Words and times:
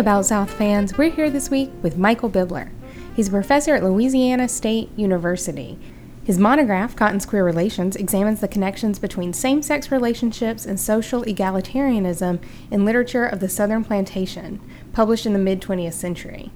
About 0.00 0.24
South 0.24 0.50
fans, 0.50 0.96
we're 0.96 1.10
here 1.10 1.28
this 1.28 1.50
week 1.50 1.70
with 1.82 1.98
Michael 1.98 2.30
Bibler. 2.30 2.70
He's 3.14 3.28
a 3.28 3.32
professor 3.32 3.74
at 3.74 3.84
Louisiana 3.84 4.48
State 4.48 4.88
University. 4.96 5.78
His 6.24 6.38
monograph, 6.38 6.96
Cotton's 6.96 7.26
Queer 7.26 7.44
Relations, 7.44 7.96
examines 7.96 8.40
the 8.40 8.48
connections 8.48 8.98
between 8.98 9.34
same 9.34 9.60
sex 9.60 9.92
relationships 9.92 10.64
and 10.64 10.80
social 10.80 11.22
egalitarianism 11.24 12.42
in 12.70 12.86
literature 12.86 13.26
of 13.26 13.40
the 13.40 13.48
Southern 13.50 13.84
plantation, 13.84 14.58
published 14.94 15.26
in 15.26 15.34
the 15.34 15.38
mid 15.38 15.60
20th 15.60 15.92
century. 15.92 16.50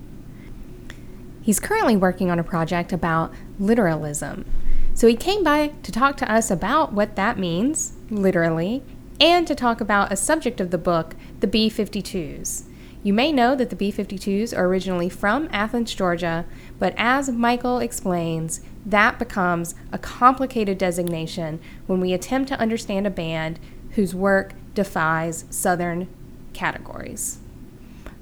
He's 1.42 1.60
currently 1.60 1.98
working 1.98 2.30
on 2.30 2.38
a 2.38 2.44
project 2.44 2.94
about 2.94 3.30
literalism. 3.58 4.46
So 4.94 5.06
he 5.06 5.16
came 5.16 5.44
by 5.44 5.72
to 5.82 5.92
talk 5.92 6.16
to 6.16 6.32
us 6.32 6.50
about 6.50 6.94
what 6.94 7.14
that 7.16 7.38
means, 7.38 7.92
literally, 8.08 8.82
and 9.20 9.46
to 9.46 9.54
talk 9.54 9.82
about 9.82 10.10
a 10.10 10.16
subject 10.16 10.62
of 10.62 10.70
the 10.70 10.78
book, 10.78 11.14
the 11.40 11.46
B 11.46 11.68
52s. 11.68 12.70
You 13.04 13.12
may 13.12 13.30
know 13.32 13.54
that 13.54 13.68
the 13.68 13.76
B 13.76 13.92
52s 13.92 14.56
are 14.56 14.64
originally 14.64 15.10
from 15.10 15.50
Athens, 15.52 15.94
Georgia, 15.94 16.46
but 16.78 16.94
as 16.96 17.28
Michael 17.28 17.78
explains, 17.78 18.62
that 18.86 19.18
becomes 19.18 19.74
a 19.92 19.98
complicated 19.98 20.78
designation 20.78 21.60
when 21.86 22.00
we 22.00 22.14
attempt 22.14 22.48
to 22.48 22.58
understand 22.58 23.06
a 23.06 23.10
band 23.10 23.60
whose 23.90 24.14
work 24.14 24.54
defies 24.72 25.44
Southern 25.50 26.08
categories. 26.54 27.40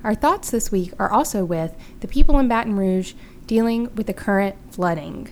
Our 0.02 0.16
thoughts 0.16 0.50
this 0.50 0.72
week 0.72 0.92
are 0.98 1.12
also 1.12 1.44
with 1.44 1.76
the 2.00 2.08
people 2.08 2.40
in 2.40 2.48
Baton 2.48 2.74
Rouge 2.74 3.14
dealing 3.46 3.94
with 3.94 4.08
the 4.08 4.12
current 4.12 4.56
flooding. 4.72 5.28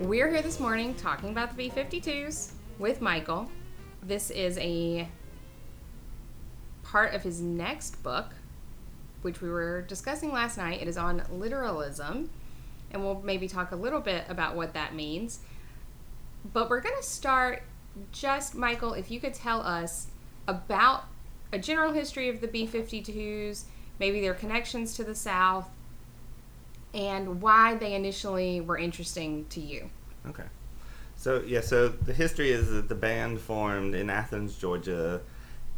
We're 0.00 0.30
here 0.30 0.42
this 0.42 0.60
morning 0.60 0.94
talking 0.94 1.30
about 1.30 1.50
the 1.50 1.56
B 1.56 1.70
52s 1.70 2.52
with 2.78 3.00
Michael. 3.00 3.50
This 4.02 4.30
is 4.30 4.56
a 4.58 5.08
part 6.90 7.12
of 7.12 7.22
his 7.22 7.40
next 7.40 8.02
book, 8.02 8.34
which 9.22 9.42
we 9.42 9.48
were 9.48 9.82
discussing 9.82 10.32
last 10.32 10.56
night. 10.56 10.80
It 10.80 10.88
is 10.88 10.96
on 10.96 11.22
literalism, 11.30 12.30
and 12.90 13.04
we'll 13.04 13.20
maybe 13.22 13.46
talk 13.46 13.72
a 13.72 13.76
little 13.76 14.00
bit 14.00 14.24
about 14.28 14.56
what 14.56 14.72
that 14.72 14.94
means. 14.94 15.40
But 16.52 16.70
we're 16.70 16.80
going 16.80 16.96
to 16.96 17.02
start 17.02 17.62
just, 18.10 18.54
Michael, 18.54 18.94
if 18.94 19.10
you 19.10 19.20
could 19.20 19.34
tell 19.34 19.60
us 19.60 20.06
about 20.46 21.04
a 21.52 21.58
general 21.58 21.92
history 21.92 22.28
of 22.28 22.40
the 22.40 22.48
B 22.48 22.66
52s, 22.66 23.64
maybe 23.98 24.20
their 24.20 24.34
connections 24.34 24.94
to 24.94 25.04
the 25.04 25.14
South, 25.14 25.68
and 26.94 27.42
why 27.42 27.74
they 27.74 27.94
initially 27.94 28.62
were 28.62 28.78
interesting 28.78 29.44
to 29.50 29.60
you. 29.60 29.90
Okay. 30.26 30.44
So, 31.16 31.42
yeah, 31.46 31.60
so 31.60 31.88
the 31.88 32.14
history 32.14 32.50
is 32.50 32.70
that 32.70 32.88
the 32.88 32.94
band 32.94 33.40
formed 33.40 33.94
in 33.94 34.08
Athens, 34.08 34.56
Georgia 34.56 35.20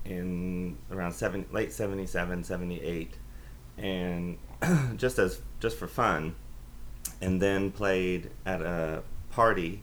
in 0.04 0.78
around 0.90 1.12
seven, 1.12 1.46
late 1.52 1.72
77, 1.72 2.44
78, 2.44 3.14
and 3.78 4.38
just 4.96 5.18
as 5.18 5.40
just 5.60 5.78
for 5.78 5.86
fun, 5.86 6.34
and 7.20 7.40
then 7.40 7.70
played 7.70 8.30
at 8.46 8.62
a 8.62 9.02
party 9.30 9.82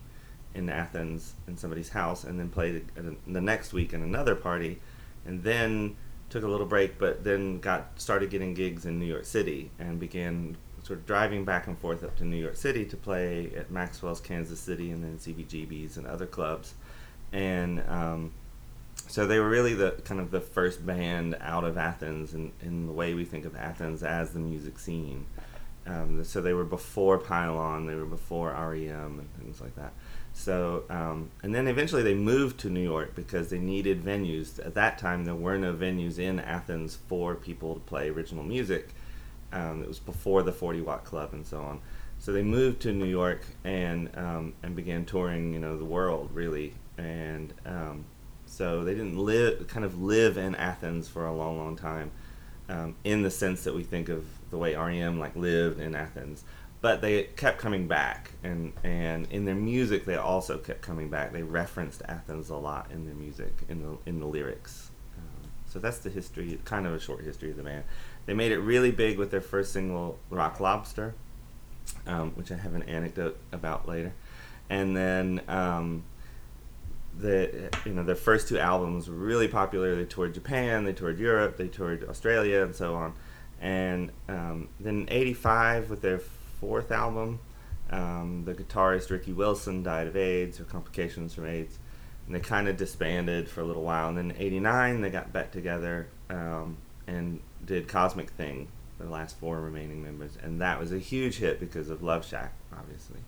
in 0.54 0.70
Athens 0.70 1.34
in 1.48 1.58
somebody's 1.58 1.90
house, 1.90 2.24
and 2.24 2.40
then 2.40 2.50
played 2.50 2.86
a, 2.98 3.32
the 3.32 3.42
next 3.42 3.74
week 3.74 3.94
in 3.94 4.02
another 4.02 4.36
party, 4.36 4.80
and 5.26 5.44
then 5.44 5.96
took 6.30 6.44
a 6.44 6.48
little 6.48 6.66
break, 6.66 6.98
but 6.98 7.24
then 7.24 7.60
got 7.60 8.00
started 8.00 8.30
getting 8.30 8.54
gigs 8.54 8.86
in 8.86 9.00
New 9.00 9.06
York 9.06 9.26
City 9.26 9.72
and 9.80 10.00
began 10.00 10.58
sort 10.84 11.00
of 11.00 11.06
driving 11.06 11.46
back 11.46 11.68
and 11.68 11.78
forth 11.78 12.04
up 12.04 12.16
to 12.18 12.26
New 12.26 12.38
York 12.38 12.56
City 12.56 12.86
to 12.86 12.98
play 12.98 13.52
at 13.56 13.72
Maxwell's 13.72 14.22
Kansas 14.22 14.60
City 14.60 14.92
and 14.92 15.04
then 15.04 15.18
CBGB's 15.18 15.98
and 15.98 16.08
other 16.08 16.26
clubs, 16.26 16.74
and 17.32 17.84
um, 17.88 18.34
so 19.07 19.25
they 19.25 19.40
were 19.40 19.50
really 19.50 19.73
the 19.73 19.91
kind 20.03 20.19
of 20.19 20.31
the 20.31 20.41
first 20.41 20.85
band 20.85 21.38
out 21.40 21.63
of 21.63 21.78
Athens 21.78 22.34
in, 22.34 22.51
in 22.62 22.88
the 22.88 22.94
way 22.94 23.13
we 23.13 23.25
think 23.25 23.45
of 23.45 23.56
Athens 23.56 24.03
as 24.03 24.31
the 24.31 24.40
music 24.40 24.78
scene. 24.79 25.25
Um, 25.85 26.23
so 26.25 26.41
they 26.41 26.53
were 26.53 26.66
before 26.66 27.18
Pylon, 27.18 27.85
they 27.85 27.95
were 27.95 28.06
before 28.06 28.50
REM 28.50 29.19
and 29.19 29.34
things 29.35 29.62
like 29.62 29.75
that. 29.75 29.94
So 30.34 30.84
um, 30.90 31.31
and 31.41 31.56
then 31.56 31.68
eventually 31.68 32.03
they 32.03 32.13
moved 32.13 32.59
to 32.59 32.69
New 32.69 32.84
York 32.84 33.16
because 33.16 33.50
they 33.50 33.57
needed 33.57 34.03
venues. 34.03 34.63
At 34.63 34.75
that 34.75 34.97
time, 34.97 35.25
there 35.25 35.35
were 35.35 35.57
no 35.57 35.74
venues 35.74 36.19
in 36.19 36.39
Athens 36.39 36.97
for 37.07 37.35
people 37.35 37.75
to 37.75 37.79
play 37.79 38.09
original 38.09 38.44
music. 38.44 38.89
Um, 39.53 39.81
it 39.81 39.88
was 39.88 40.00
before 40.00 40.44
the 40.44 40.51
40 40.51 40.81
Watt 40.81 41.06
Club 41.06 41.34
and 41.34 41.45
so 41.45 41.62
on. 41.62 41.79
So 42.19 42.34
they 42.34 42.44
moved 42.44 42.81
to 42.81 42.91
New 42.91 43.06
York 43.06 43.41
and 43.63 44.09
um, 44.18 44.53
and 44.62 44.75
began 44.75 45.06
touring, 45.06 45.53
you 45.53 45.59
know, 45.59 45.78
the 45.78 45.85
world 45.85 46.31
really. 46.34 46.74
And 46.97 47.53
um, 47.66 48.06
so 48.47 48.84
they 48.84 48.94
didn't 48.94 49.18
live, 49.18 49.68
kind 49.68 49.85
of 49.85 50.02
live 50.02 50.38
in 50.38 50.56
Athens 50.56 51.08
for 51.08 51.25
a 51.25 51.34
long, 51.34 51.58
long 51.58 51.75
time, 51.75 52.12
um, 52.69 52.96
in 53.03 53.22
the 53.22 53.31
sense 53.31 53.63
that 53.66 53.75
we 53.75 53.84
think 53.84 54.09
of 54.09 54.25
the 54.50 54.58
way 54.58 54.75
REM 54.75 55.19
like 55.19 55.35
lived 55.35 55.80
in 55.80 55.96
Athens. 55.96 56.44
But 56.80 57.02
they 57.02 57.24
kept 57.24 57.59
coming 57.59 57.88
back, 57.88 58.31
and 58.44 58.72
and 58.84 59.28
in 59.31 59.46
their 59.46 59.56
music 59.56 60.06
they 60.06 60.16
also 60.16 60.57
kept 60.57 60.81
coming 60.81 61.09
back. 61.09 61.34
They 61.34 61.44
referenced 61.44 62.02
Athens 62.07 62.50
a 62.50 62.56
lot 62.56 62.91
in 62.91 63.06
their 63.06 63.16
music, 63.16 63.53
in 63.68 63.81
the 63.81 63.97
in 64.06 64.19
the 64.19 64.28
lyrics. 64.28 64.91
Um, 65.18 65.50
so 65.68 65.80
that's 65.80 66.00
the 66.00 66.09
history, 66.09 66.59
kind 66.66 66.86
of 66.86 66.94
a 66.94 67.00
short 67.00 67.24
history 67.24 67.50
of 67.50 67.57
the 67.57 67.63
band. 67.63 67.84
They 68.28 68.34
made 68.34 68.52
it 68.52 68.59
really 68.59 68.91
big 68.91 69.18
with 69.18 69.31
their 69.31 69.41
first 69.41 69.74
single, 69.74 70.19
Rock 70.30 70.59
Lobster, 70.59 71.16
um, 72.06 72.31
which 72.31 72.52
I 72.52 72.57
have 72.57 72.75
an 72.75 72.84
anecdote 72.84 73.38
about 73.52 73.88
later, 73.88 74.13
and 74.69 74.96
then. 74.96 75.41
The 77.20 77.70
you 77.86 77.94
know 77.94 78.04
their 78.04 78.16
first 78.16 78.48
two 78.48 78.60
albums 78.60 79.10
were 79.10 79.16
really 79.16 79.48
popular. 79.48 79.96
They 79.96 80.06
toured 80.06 80.34
Japan, 80.34 80.86
they 80.86 80.94
toured 80.94 81.20
Europe, 81.20 81.58
they 81.58 81.68
toured 81.68 82.08
Australia, 82.08 82.64
and 82.64 82.76
so 82.76 82.96
on. 82.96 83.14
And 83.60 84.12
um, 84.30 84.70
then 84.80 85.02
in 85.02 85.10
'85, 85.10 85.90
with 85.90 86.02
their 86.02 86.20
fourth 86.60 86.92
album, 86.92 87.40
um, 87.90 88.44
the 88.46 88.54
guitarist 88.54 89.10
Ricky 89.10 89.34
Wilson 89.34 89.82
died 89.84 90.08
of 90.08 90.16
AIDS 90.16 90.60
or 90.60 90.66
complications 90.66 91.34
from 91.34 91.48
AIDS, 91.48 91.80
and 92.26 92.36
they 92.36 92.40
kind 92.40 92.68
of 92.68 92.78
disbanded 92.78 93.50
for 93.50 93.62
a 93.62 93.66
little 93.66 93.84
while. 93.84 94.10
And 94.10 94.18
then 94.18 94.32
in 94.32 94.38
'89, 94.42 95.02
they 95.02 95.10
got 95.10 95.34
back 95.34 95.52
together 95.52 96.08
um, 96.30 96.78
and 97.08 97.40
did 97.66 97.88
Cosmic 97.88 98.30
Thing, 98.30 98.68
the 99.00 99.06
last 99.06 99.38
four 99.40 99.60
remaining 99.60 100.04
members, 100.04 100.38
and 100.44 100.62
that 100.62 100.80
was 100.80 100.92
a 100.92 101.00
huge 101.00 101.38
hit 101.38 101.60
because 101.60 101.90
of 101.90 102.04
Love 102.04 102.26
Shack, 102.26 102.54
obviously. 102.72 103.20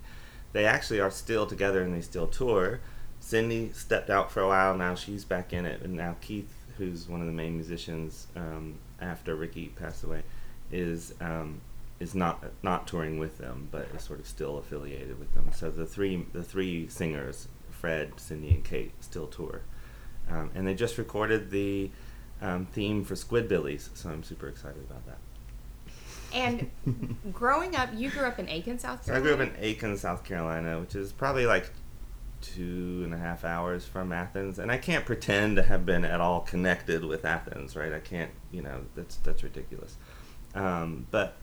They 0.51 0.65
actually 0.65 0.99
are 0.99 1.11
still 1.11 1.45
together 1.45 1.81
and 1.83 1.93
they 1.93 2.01
still 2.01 2.27
tour 2.27 2.79
Cindy 3.29 3.69
stepped 3.73 4.09
out 4.09 4.31
for 4.31 4.41
a 4.41 4.47
while. 4.47 4.75
Now 4.75 4.95
she's 4.95 5.23
back 5.23 5.53
in 5.53 5.63
it, 5.63 5.83
and 5.83 5.93
now 5.93 6.15
Keith, 6.19 6.51
who's 6.79 7.07
one 7.07 7.21
of 7.21 7.27
the 7.27 7.31
main 7.31 7.53
musicians 7.53 8.25
um, 8.35 8.79
after 8.99 9.35
Ricky 9.35 9.67
passed 9.67 10.03
away, 10.03 10.23
is 10.71 11.13
um, 11.21 11.61
is 11.99 12.15
not 12.15 12.43
not 12.63 12.87
touring 12.87 13.19
with 13.19 13.37
them, 13.37 13.67
but 13.71 13.87
is 13.95 14.01
sort 14.01 14.19
of 14.19 14.25
still 14.25 14.57
affiliated 14.57 15.19
with 15.19 15.31
them. 15.35 15.51
So 15.53 15.69
the 15.69 15.85
three 15.85 16.25
the 16.33 16.41
three 16.41 16.87
singers, 16.87 17.47
Fred, 17.69 18.13
Cindy, 18.19 18.49
and 18.49 18.63
Kate, 18.63 18.93
still 18.99 19.27
tour, 19.27 19.61
um, 20.27 20.49
and 20.55 20.65
they 20.65 20.73
just 20.73 20.97
recorded 20.97 21.51
the 21.51 21.91
um, 22.41 22.65
theme 22.65 23.03
for 23.03 23.13
Squidbillies. 23.13 23.89
So 23.93 24.09
I'm 24.09 24.23
super 24.23 24.47
excited 24.47 24.83
about 24.89 25.05
that. 25.05 25.19
And 26.33 26.71
growing 27.31 27.75
up, 27.75 27.89
you 27.93 28.09
grew 28.09 28.23
up 28.23 28.39
in 28.39 28.49
Aiken, 28.49 28.79
South 28.79 29.05
Carolina. 29.05 29.23
I 29.23 29.35
grew 29.35 29.45
up 29.45 29.53
in 29.55 29.63
Aiken, 29.63 29.97
South 29.97 30.23
Carolina, 30.23 30.79
which 30.79 30.95
is 30.95 31.11
probably 31.11 31.45
like 31.45 31.71
two 32.41 33.01
and 33.03 33.13
a 33.13 33.17
half 33.17 33.43
hours 33.43 33.85
from 33.85 34.11
Athens, 34.11 34.59
and 34.59 34.71
I 34.71 34.77
can't 34.77 35.05
pretend 35.05 35.57
to 35.57 35.63
have 35.63 35.85
been 35.85 36.05
at 36.05 36.21
all 36.21 36.41
connected 36.41 37.03
with 37.03 37.25
Athens, 37.25 37.75
right? 37.75 37.93
I 37.93 37.99
can't, 37.99 38.31
you 38.51 38.61
know, 38.61 38.81
that's 38.95 39.17
that's 39.17 39.43
ridiculous. 39.43 39.97
Um, 40.55 41.07
but 41.11 41.37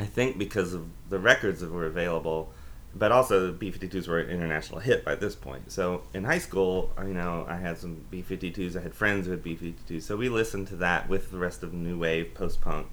I 0.00 0.04
think 0.04 0.38
because 0.38 0.74
of 0.74 0.86
the 1.08 1.18
records 1.18 1.60
that 1.60 1.70
were 1.70 1.86
available, 1.86 2.52
but 2.94 3.12
also 3.12 3.46
the 3.46 3.52
B-52s 3.52 4.08
were 4.08 4.20
an 4.20 4.30
international 4.30 4.80
hit 4.80 5.04
by 5.04 5.14
this 5.14 5.34
point. 5.34 5.70
So 5.70 6.02
in 6.14 6.24
high 6.24 6.38
school, 6.38 6.92
you 7.02 7.14
know, 7.14 7.44
I 7.48 7.56
had 7.56 7.78
some 7.78 8.04
B-52s. 8.10 8.76
I 8.76 8.82
had 8.82 8.94
friends 8.94 9.28
with 9.28 9.42
B-52s, 9.42 10.02
so 10.02 10.16
we 10.16 10.28
listened 10.28 10.68
to 10.68 10.76
that 10.76 11.08
with 11.08 11.30
the 11.30 11.38
rest 11.38 11.62
of 11.62 11.72
new 11.72 11.98
wave 11.98 12.34
post-punk, 12.34 12.86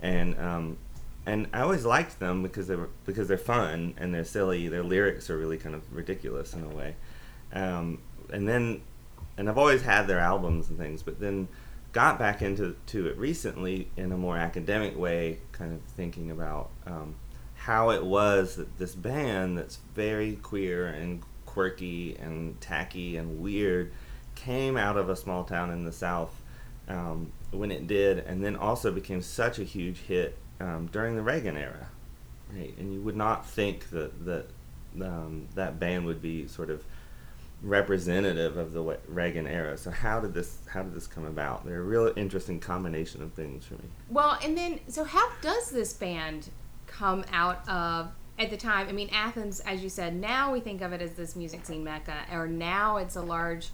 and 0.00 0.38
um, 0.38 0.78
and 1.26 1.48
I 1.52 1.60
always 1.62 1.84
liked 1.84 2.20
them 2.20 2.44
because 2.44 2.68
they 2.68 2.76
were 2.76 2.88
because 3.04 3.26
they're 3.26 3.36
fun 3.36 3.94
and 3.98 4.14
they're 4.14 4.24
silly. 4.24 4.68
Their 4.68 4.84
lyrics 4.84 5.28
are 5.28 5.36
really 5.36 5.58
kind 5.58 5.74
of 5.74 5.82
ridiculous 5.92 6.54
in 6.54 6.62
a 6.62 6.68
way. 6.68 6.94
Um, 7.52 8.00
and 8.32 8.48
then, 8.48 8.82
and 9.36 9.48
I've 9.48 9.58
always 9.58 9.82
had 9.82 10.06
their 10.06 10.20
albums 10.20 10.68
and 10.68 10.78
things, 10.78 11.02
but 11.02 11.18
then 11.18 11.48
got 11.92 12.18
back 12.18 12.42
into 12.42 12.76
to 12.86 13.08
it 13.08 13.18
recently 13.18 13.90
in 13.96 14.12
a 14.12 14.16
more 14.16 14.36
academic 14.36 14.96
way, 14.96 15.40
kind 15.50 15.72
of 15.72 15.80
thinking 15.94 16.30
about 16.30 16.70
um, 16.86 17.16
how 17.54 17.90
it 17.90 18.04
was 18.04 18.56
that 18.56 18.78
this 18.78 18.94
band 18.94 19.58
that's 19.58 19.80
very 19.94 20.36
queer 20.36 20.86
and 20.86 21.22
quirky 21.44 22.14
and 22.16 22.60
tacky 22.60 23.16
and 23.16 23.40
weird 23.40 23.92
came 24.36 24.76
out 24.76 24.96
of 24.96 25.08
a 25.08 25.16
small 25.16 25.42
town 25.42 25.70
in 25.70 25.84
the 25.84 25.90
South 25.90 26.40
um, 26.86 27.32
when 27.50 27.72
it 27.72 27.88
did, 27.88 28.18
and 28.18 28.44
then 28.44 28.54
also 28.54 28.92
became 28.92 29.20
such 29.20 29.58
a 29.58 29.64
huge 29.64 29.98
hit 30.00 30.38
um, 30.60 30.88
during 30.92 31.16
the 31.16 31.22
Reagan 31.22 31.56
era. 31.56 31.88
Right, 32.52 32.76
and 32.78 32.92
you 32.92 33.00
would 33.00 33.16
not 33.16 33.46
think 33.46 33.90
that 33.90 34.24
that 34.24 34.46
um, 35.00 35.48
that 35.54 35.80
band 35.80 36.06
would 36.06 36.22
be 36.22 36.46
sort 36.46 36.70
of 36.70 36.84
representative 37.62 38.56
of 38.56 38.72
the 38.72 38.98
Reagan 39.08 39.46
era. 39.46 39.76
So 39.76 39.90
how 39.90 40.20
did 40.20 40.34
this 40.34 40.58
how 40.68 40.82
did 40.82 40.94
this 40.94 41.06
come 41.06 41.24
about? 41.24 41.64
They're 41.64 41.80
a 41.80 41.84
real 41.84 42.12
interesting 42.16 42.60
combination 42.60 43.22
of 43.22 43.32
things 43.32 43.64
for 43.64 43.74
me. 43.74 43.88
Well, 44.08 44.38
and 44.42 44.56
then 44.56 44.80
so 44.88 45.04
how 45.04 45.30
does 45.42 45.70
this 45.70 45.92
band 45.92 46.50
come 46.86 47.24
out 47.32 47.68
of 47.68 48.12
at 48.38 48.50
the 48.50 48.56
time? 48.56 48.88
I 48.88 48.92
mean, 48.92 49.08
Athens, 49.10 49.60
as 49.60 49.82
you 49.82 49.88
said, 49.88 50.14
now 50.14 50.52
we 50.52 50.60
think 50.60 50.82
of 50.82 50.92
it 50.92 51.00
as 51.00 51.12
this 51.12 51.34
music 51.36 51.64
scene 51.64 51.84
mecca, 51.84 52.16
or 52.32 52.46
now 52.46 52.98
it's 52.98 53.16
a 53.16 53.22
large, 53.22 53.70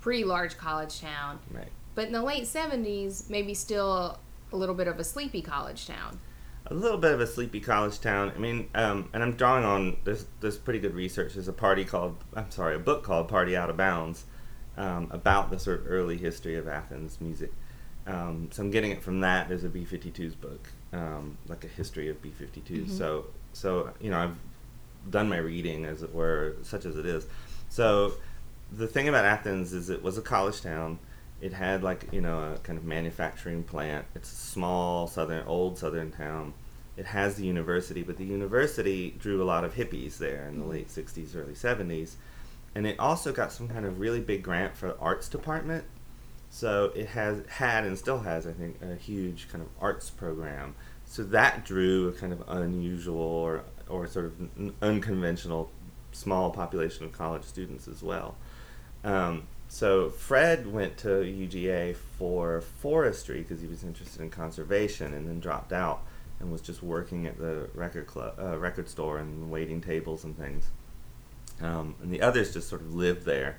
pretty 0.00 0.24
large 0.24 0.56
college 0.56 1.00
town. 1.00 1.38
Right. 1.50 1.68
But 1.94 2.06
in 2.06 2.12
the 2.12 2.22
late 2.22 2.44
'70s, 2.44 3.28
maybe 3.30 3.54
still 3.54 4.18
a 4.52 4.56
little 4.56 4.74
bit 4.74 4.88
of 4.88 4.98
a 4.98 5.04
sleepy 5.04 5.42
college 5.42 5.86
town 5.86 6.18
a 6.66 6.74
little 6.74 6.98
bit 6.98 7.12
of 7.12 7.20
a 7.20 7.26
sleepy 7.26 7.60
college 7.60 8.00
town. 8.00 8.32
I 8.34 8.38
mean, 8.38 8.68
um, 8.74 9.10
and 9.12 9.22
I'm 9.22 9.34
drawing 9.34 9.64
on 9.64 9.98
this. 10.04 10.26
There's 10.40 10.56
pretty 10.56 10.78
good 10.78 10.94
research. 10.94 11.34
There's 11.34 11.48
a 11.48 11.52
party 11.52 11.84
called 11.84 12.16
I'm 12.34 12.50
sorry, 12.50 12.74
a 12.74 12.78
book 12.78 13.02
called 13.02 13.28
Party 13.28 13.56
Out 13.56 13.70
of 13.70 13.76
Bounds 13.76 14.24
um, 14.76 15.08
about 15.10 15.50
the 15.50 15.58
sort 15.58 15.80
of 15.80 15.90
early 15.90 16.16
history 16.16 16.56
of 16.56 16.66
Athens 16.66 17.20
music. 17.20 17.52
Um, 18.06 18.48
so 18.50 18.62
I'm 18.62 18.70
getting 18.70 18.90
it 18.90 19.02
from 19.02 19.20
that. 19.20 19.48
There's 19.48 19.64
a 19.64 19.68
B52s 19.68 20.38
book, 20.40 20.68
um, 20.92 21.38
like 21.48 21.64
a 21.64 21.68
history 21.68 22.08
of 22.08 22.20
B52s. 22.22 22.64
Mm-hmm. 22.66 22.96
So 22.96 23.26
so 23.52 23.92
you 24.00 24.10
know 24.10 24.18
I've 24.18 24.36
done 25.10 25.28
my 25.28 25.38
reading 25.38 25.84
as 25.84 26.02
it 26.02 26.14
were, 26.14 26.56
such 26.62 26.86
as 26.86 26.96
it 26.96 27.04
is. 27.04 27.26
So 27.68 28.14
the 28.72 28.86
thing 28.86 29.08
about 29.08 29.26
Athens 29.26 29.74
is 29.74 29.90
it 29.90 30.02
was 30.02 30.16
a 30.16 30.22
college 30.22 30.62
town 30.62 30.98
it 31.44 31.52
had 31.52 31.82
like 31.82 32.10
you 32.10 32.22
know 32.22 32.54
a 32.54 32.58
kind 32.60 32.78
of 32.78 32.86
manufacturing 32.86 33.62
plant. 33.64 34.06
It's 34.14 34.32
a 34.32 34.34
small 34.34 35.06
southern, 35.06 35.46
old 35.46 35.76
southern 35.76 36.10
town. 36.10 36.54
It 36.96 37.04
has 37.04 37.34
the 37.34 37.44
university, 37.44 38.02
but 38.02 38.16
the 38.16 38.24
university 38.24 39.14
drew 39.18 39.42
a 39.42 39.44
lot 39.44 39.62
of 39.62 39.74
hippies 39.74 40.16
there 40.16 40.48
in 40.48 40.54
the 40.54 40.64
mm-hmm. 40.64 40.70
late 40.70 40.88
'60s, 40.88 41.36
early 41.36 41.52
'70s, 41.52 42.14
and 42.74 42.86
it 42.86 42.98
also 42.98 43.30
got 43.30 43.52
some 43.52 43.68
kind 43.68 43.84
of 43.84 44.00
really 44.00 44.20
big 44.20 44.42
grant 44.42 44.74
for 44.74 44.88
the 44.88 44.96
arts 44.96 45.28
department. 45.28 45.84
So 46.48 46.92
it 46.94 47.08
has 47.08 47.42
had 47.46 47.84
and 47.84 47.98
still 47.98 48.20
has, 48.20 48.46
I 48.46 48.52
think, 48.52 48.80
a 48.80 48.94
huge 48.94 49.50
kind 49.50 49.60
of 49.60 49.68
arts 49.82 50.08
program. 50.08 50.74
So 51.04 51.24
that 51.24 51.66
drew 51.66 52.08
a 52.08 52.12
kind 52.12 52.32
of 52.32 52.42
unusual 52.48 53.20
or 53.20 53.64
or 53.86 54.06
sort 54.06 54.24
of 54.24 54.72
unconventional 54.80 55.70
small 56.12 56.50
population 56.50 57.04
of 57.04 57.12
college 57.12 57.44
students 57.44 57.86
as 57.86 58.02
well. 58.02 58.34
Um, 59.02 59.46
so 59.74 60.08
Fred 60.08 60.72
went 60.72 60.98
to 60.98 61.08
UGA 61.08 61.96
for 62.16 62.60
forestry 62.60 63.42
because 63.42 63.60
he 63.60 63.66
was 63.66 63.82
interested 63.82 64.22
in 64.22 64.30
conservation, 64.30 65.12
and 65.12 65.26
then 65.26 65.40
dropped 65.40 65.72
out 65.72 66.04
and 66.38 66.52
was 66.52 66.60
just 66.60 66.80
working 66.80 67.26
at 67.26 67.38
the 67.38 67.68
record 67.74 68.06
club, 68.06 68.34
uh, 68.40 68.56
record 68.56 68.88
store, 68.88 69.18
and 69.18 69.50
waiting 69.50 69.80
tables 69.80 70.22
and 70.22 70.38
things. 70.38 70.70
Um, 71.60 71.96
and 72.00 72.12
the 72.12 72.22
others 72.22 72.52
just 72.52 72.68
sort 72.68 72.82
of 72.82 72.94
lived 72.94 73.24
there. 73.24 73.58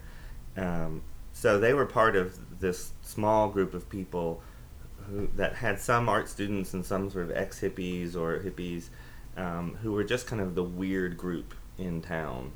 Um, 0.55 1.01
so 1.33 1.59
they 1.59 1.73
were 1.73 1.85
part 1.85 2.15
of 2.15 2.61
this 2.61 2.93
small 3.01 3.49
group 3.49 3.73
of 3.73 3.89
people 3.89 4.41
who 5.09 5.27
that 5.35 5.55
had 5.55 5.81
some 5.81 6.07
art 6.07 6.29
students 6.29 6.73
and 6.73 6.85
some 6.85 7.09
sort 7.09 7.25
of 7.25 7.35
ex 7.35 7.59
hippies 7.59 8.15
or 8.15 8.39
hippies 8.39 8.87
um, 9.35 9.77
who 9.81 9.91
were 9.91 10.05
just 10.05 10.27
kind 10.27 10.41
of 10.41 10.55
the 10.55 10.63
weird 10.63 11.17
group 11.17 11.53
in 11.77 12.01
town 12.01 12.53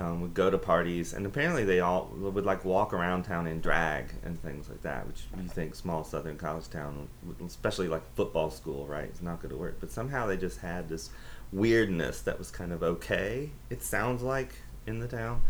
um, 0.00 0.22
would 0.22 0.32
go 0.32 0.48
to 0.48 0.56
parties, 0.56 1.12
and 1.12 1.26
apparently 1.26 1.64
they 1.64 1.80
all 1.80 2.10
would 2.16 2.46
like 2.46 2.64
walk 2.64 2.94
around 2.94 3.24
town 3.24 3.46
in 3.46 3.60
drag 3.60 4.14
and 4.24 4.40
things 4.40 4.68
like 4.70 4.80
that, 4.82 5.06
which 5.06 5.24
you 5.36 5.46
think 5.46 5.74
small 5.74 6.04
southern 6.04 6.38
college 6.38 6.70
town, 6.70 7.06
especially 7.44 7.86
like 7.86 8.02
football 8.14 8.50
school, 8.50 8.86
right, 8.86 9.10
is 9.12 9.20
not 9.20 9.42
going 9.42 9.50
to 9.50 9.58
work. 9.58 9.76
But 9.78 9.90
somehow 9.90 10.26
they 10.26 10.38
just 10.38 10.60
had 10.60 10.88
this 10.88 11.10
weirdness 11.52 12.22
that 12.22 12.38
was 12.38 12.50
kind 12.50 12.72
of 12.72 12.82
okay. 12.82 13.50
It 13.68 13.82
sounds 13.82 14.22
like 14.22 14.54
in 14.86 15.00
the 15.00 15.08
town. 15.08 15.42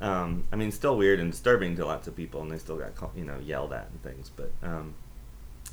Um, 0.00 0.44
I 0.50 0.56
mean, 0.56 0.72
still 0.72 0.96
weird 0.96 1.20
and 1.20 1.30
disturbing 1.30 1.76
to 1.76 1.84
lots 1.84 2.08
of 2.08 2.16
people, 2.16 2.40
and 2.40 2.50
they 2.50 2.58
still 2.58 2.78
got 2.78 2.92
you 3.14 3.24
know 3.24 3.38
yelled 3.44 3.74
at 3.74 3.88
and 3.90 4.02
things. 4.02 4.30
But 4.34 4.52
um, 4.62 4.94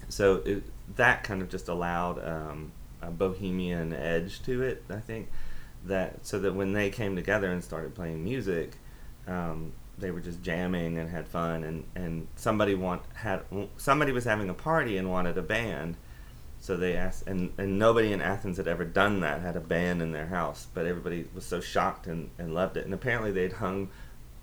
so 0.10 0.36
it, 0.46 0.64
that 0.98 1.24
kind 1.24 1.42
of 1.42 1.48
just 1.48 1.70
allowed 1.70 2.22
um, 2.28 2.74
a 3.02 3.12
bohemian 3.12 3.94
edge 3.94 4.44
to 4.44 4.62
it, 4.62 4.84
I 4.90 5.00
think 5.00 5.30
that 5.86 6.26
so 6.26 6.40
that 6.40 6.54
when 6.54 6.74
they 6.74 6.90
came 6.90 7.16
together 7.16 7.52
and 7.52 7.64
started 7.64 7.96
playing 7.96 8.24
music, 8.24 8.74
um, 9.28 9.74
they 9.98 10.12
were 10.12 10.20
just 10.20 10.42
jamming 10.42 10.98
and 10.98 11.10
had 11.10 11.28
fun. 11.28 11.64
And, 11.64 11.84
and 11.96 12.28
somebody 12.36 12.76
want 12.76 13.02
had 13.14 13.42
somebody 13.78 14.12
was 14.12 14.26
having 14.26 14.50
a 14.50 14.54
party 14.54 14.98
and 14.98 15.10
wanted 15.10 15.38
a 15.38 15.42
band, 15.42 15.98
so 16.60 16.78
they 16.78 16.96
asked. 16.96 17.28
And, 17.28 17.54
and 17.58 17.80
nobody 17.80 18.12
in 18.12 18.22
Athens 18.22 18.58
had 18.58 18.68
ever 18.68 18.86
done 18.86 19.22
that, 19.22 19.42
had 19.42 19.56
a 19.56 19.62
band 19.62 20.02
in 20.02 20.12
their 20.12 20.28
house. 20.28 20.68
But 20.74 20.86
everybody 20.86 21.28
was 21.34 21.46
so 21.46 21.60
shocked 21.60 22.08
and, 22.08 22.30
and 22.38 22.54
loved 22.54 22.78
it. 22.78 22.86
And 22.86 22.94
apparently 22.94 23.32
they'd 23.32 23.54
hung 23.54 23.90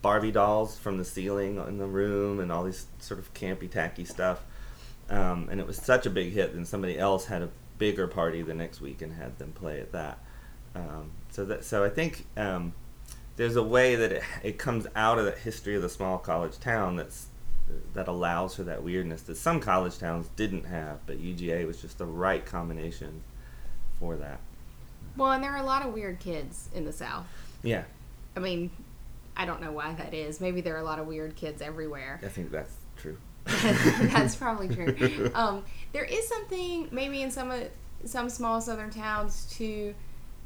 Barbie 0.02 0.32
dolls 0.32 0.78
from 0.78 0.98
the 0.98 1.04
ceiling 1.04 1.56
in 1.66 1.78
the 1.78 1.86
room 1.86 2.40
and 2.40 2.52
all 2.52 2.64
these 2.64 2.86
sort 2.98 3.18
of 3.18 3.32
campy 3.34 3.70
tacky 3.70 4.04
stuff. 4.04 4.44
Um, 5.08 5.48
and 5.50 5.60
it 5.60 5.66
was 5.66 5.76
such 5.76 6.06
a 6.06 6.10
big 6.10 6.32
hit. 6.32 6.54
Then 6.54 6.64
somebody 6.64 6.98
else 6.98 7.26
had 7.26 7.42
a 7.42 7.50
bigger 7.78 8.06
party 8.06 8.42
the 8.42 8.54
next 8.54 8.80
week 8.80 9.02
and 9.02 9.12
had 9.12 9.38
them 9.38 9.52
play 9.52 9.80
at 9.80 9.92
that. 9.92 10.18
Um, 10.76 11.10
so 11.30 11.44
that 11.46 11.64
so 11.64 11.84
I 11.84 11.88
think 11.88 12.26
um, 12.36 12.72
there's 13.36 13.56
a 13.56 13.62
way 13.62 13.96
that 13.96 14.12
it, 14.12 14.22
it 14.42 14.58
comes 14.58 14.86
out 14.94 15.18
of 15.18 15.24
the 15.24 15.32
history 15.32 15.74
of 15.74 15.82
the 15.82 15.88
small 15.88 16.18
college 16.18 16.58
town 16.58 16.96
that's 16.96 17.28
that 17.94 18.06
allows 18.06 18.54
for 18.54 18.62
that 18.64 18.82
weirdness 18.82 19.22
that 19.22 19.36
some 19.36 19.58
college 19.58 19.98
towns 19.98 20.28
didn't 20.36 20.64
have, 20.64 21.04
but 21.06 21.18
UGA 21.18 21.66
was 21.66 21.80
just 21.80 21.98
the 21.98 22.06
right 22.06 22.44
combination 22.44 23.22
for 23.98 24.16
that. 24.16 24.38
Well, 25.16 25.32
and 25.32 25.42
there 25.42 25.52
are 25.52 25.62
a 25.62 25.66
lot 25.66 25.84
of 25.84 25.92
weird 25.92 26.20
kids 26.20 26.68
in 26.74 26.84
the 26.84 26.92
South. 26.92 27.26
Yeah. 27.62 27.84
I 28.36 28.40
mean, 28.40 28.70
I 29.36 29.46
don't 29.46 29.60
know 29.60 29.72
why 29.72 29.94
that 29.94 30.14
is. 30.14 30.40
Maybe 30.40 30.60
there 30.60 30.76
are 30.76 30.80
a 30.80 30.84
lot 30.84 30.98
of 30.98 31.06
weird 31.06 31.34
kids 31.34 31.60
everywhere. 31.60 32.20
I 32.22 32.28
think 32.28 32.50
that's 32.50 32.74
true. 32.96 33.18
that's 33.44 34.36
probably 34.36 34.68
true. 34.68 35.30
Um, 35.34 35.64
there 35.92 36.04
is 36.04 36.28
something 36.28 36.88
maybe 36.92 37.22
in 37.22 37.30
some 37.30 37.50
of 37.50 37.68
some 38.04 38.28
small 38.28 38.60
southern 38.60 38.90
towns 38.90 39.46
to 39.56 39.94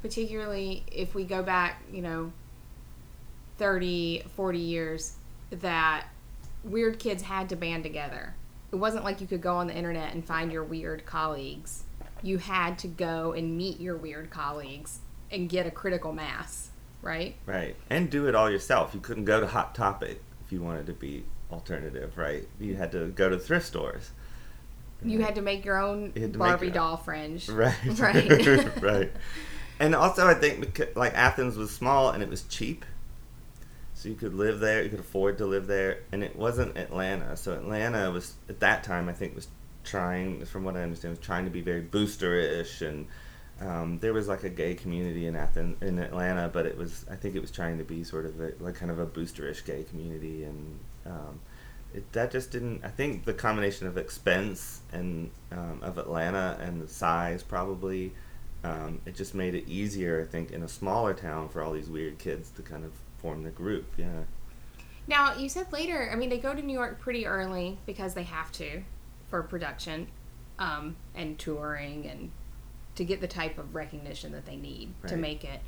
particularly 0.02 0.84
if 0.90 1.14
we 1.14 1.24
go 1.24 1.42
back, 1.42 1.82
you 1.92 2.02
know, 2.02 2.32
30, 3.58 4.24
40 4.34 4.58
years, 4.58 5.16
that 5.50 6.06
weird 6.64 6.98
kids 6.98 7.22
had 7.22 7.48
to 7.50 7.56
band 7.56 7.82
together. 7.82 8.34
It 8.72 8.76
wasn't 8.76 9.04
like 9.04 9.20
you 9.20 9.26
could 9.26 9.40
go 9.40 9.56
on 9.56 9.66
the 9.66 9.74
internet 9.74 10.14
and 10.14 10.24
find 10.24 10.52
your 10.52 10.64
weird 10.64 11.04
colleagues. 11.04 11.84
You 12.22 12.38
had 12.38 12.78
to 12.80 12.88
go 12.88 13.32
and 13.32 13.56
meet 13.56 13.80
your 13.80 13.96
weird 13.96 14.30
colleagues 14.30 15.00
and 15.30 15.48
get 15.48 15.66
a 15.66 15.70
critical 15.70 16.12
mass, 16.12 16.70
right? 17.02 17.36
Right. 17.46 17.76
And 17.88 18.10
do 18.10 18.26
it 18.26 18.34
all 18.34 18.50
yourself. 18.50 18.94
You 18.94 19.00
couldn't 19.00 19.24
go 19.24 19.40
to 19.40 19.46
Hot 19.46 19.74
Topic 19.74 20.22
if 20.44 20.52
you 20.52 20.62
wanted 20.62 20.86
to 20.86 20.92
be 20.92 21.24
alternative, 21.50 22.16
right? 22.16 22.46
You 22.58 22.76
had 22.76 22.92
to 22.92 23.06
go 23.08 23.28
to 23.28 23.38
thrift 23.38 23.66
stores. 23.66 24.10
You 25.04 25.20
had 25.20 25.34
to 25.36 25.42
make 25.42 25.64
your 25.64 25.78
own 25.78 26.12
Barbie 26.36 26.66
your 26.66 26.74
doll 26.74 26.96
fringe. 26.96 27.48
Right. 27.48 27.74
Right. 27.98 28.82
right. 28.82 29.12
And 29.80 29.94
also, 29.94 30.26
I 30.26 30.34
think 30.34 30.60
because, 30.60 30.94
like 30.94 31.14
Athens 31.14 31.56
was 31.56 31.70
small 31.70 32.10
and 32.10 32.22
it 32.22 32.28
was 32.28 32.42
cheap, 32.42 32.84
so 33.94 34.10
you 34.10 34.14
could 34.14 34.34
live 34.34 34.60
there, 34.60 34.82
you 34.82 34.90
could 34.90 35.00
afford 35.00 35.38
to 35.38 35.46
live 35.46 35.66
there, 35.66 36.00
and 36.12 36.22
it 36.22 36.36
wasn't 36.36 36.76
Atlanta. 36.76 37.34
So 37.36 37.54
Atlanta 37.54 38.10
was 38.10 38.34
at 38.50 38.60
that 38.60 38.84
time, 38.84 39.08
I 39.08 39.14
think, 39.14 39.34
was 39.34 39.48
trying, 39.82 40.44
from 40.44 40.64
what 40.64 40.76
I 40.76 40.82
understand, 40.82 41.16
was 41.16 41.26
trying 41.26 41.46
to 41.46 41.50
be 41.50 41.62
very 41.62 41.80
boosterish, 41.80 42.86
and 42.86 43.06
um, 43.60 43.98
there 44.00 44.12
was 44.12 44.28
like 44.28 44.44
a 44.44 44.50
gay 44.50 44.74
community 44.74 45.26
in 45.26 45.34
Athens, 45.34 45.82
in 45.82 45.98
Atlanta, 45.98 46.50
but 46.52 46.66
it 46.66 46.76
was, 46.76 47.06
I 47.10 47.16
think, 47.16 47.34
it 47.34 47.40
was 47.40 47.50
trying 47.50 47.78
to 47.78 47.84
be 47.84 48.04
sort 48.04 48.26
of 48.26 48.38
a, 48.38 48.52
like 48.60 48.74
kind 48.74 48.90
of 48.90 48.98
a 48.98 49.06
boosterish 49.06 49.64
gay 49.64 49.84
community, 49.84 50.44
and 50.44 50.78
um, 51.06 51.40
it, 51.94 52.12
that 52.12 52.30
just 52.30 52.50
didn't. 52.50 52.84
I 52.84 52.88
think 52.88 53.24
the 53.24 53.32
combination 53.32 53.86
of 53.86 53.96
expense 53.96 54.80
and 54.92 55.30
um, 55.52 55.80
of 55.82 55.96
Atlanta 55.96 56.58
and 56.60 56.82
the 56.82 56.88
size 56.88 57.42
probably 57.42 58.12
um, 58.62 59.00
it 59.06 59.14
just 59.14 59.34
made 59.34 59.54
it 59.54 59.68
easier, 59.68 60.22
I 60.22 60.30
think, 60.30 60.50
in 60.50 60.62
a 60.62 60.68
smaller 60.68 61.14
town 61.14 61.48
for 61.48 61.62
all 61.62 61.72
these 61.72 61.88
weird 61.88 62.18
kids 62.18 62.50
to 62.50 62.62
kind 62.62 62.84
of 62.84 62.92
form 63.18 63.42
the 63.42 63.50
group. 63.50 63.86
Yeah. 63.96 64.24
Now 65.06 65.34
you 65.34 65.48
said 65.48 65.72
later. 65.72 66.10
I 66.12 66.16
mean, 66.16 66.28
they 66.28 66.38
go 66.38 66.54
to 66.54 66.62
New 66.62 66.72
York 66.72 67.00
pretty 67.00 67.26
early 67.26 67.78
because 67.86 68.14
they 68.14 68.22
have 68.24 68.52
to 68.52 68.82
for 69.28 69.42
production 69.42 70.08
um, 70.58 70.96
and 71.14 71.38
touring 71.38 72.06
and 72.06 72.30
to 72.96 73.04
get 73.04 73.20
the 73.20 73.28
type 73.28 73.56
of 73.58 73.74
recognition 73.74 74.32
that 74.32 74.44
they 74.44 74.56
need 74.56 74.92
right. 75.02 75.08
to 75.08 75.16
make 75.16 75.44
it. 75.44 75.60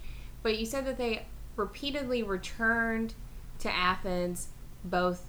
But 0.43 0.59
you 0.59 0.67
said 0.67 0.87
that 0.87 0.99
they 0.99 1.27
repeatedly 1.57 2.23
returned 2.23 3.15
to 3.61 3.73
Athens, 3.73 4.49
both 4.85 5.25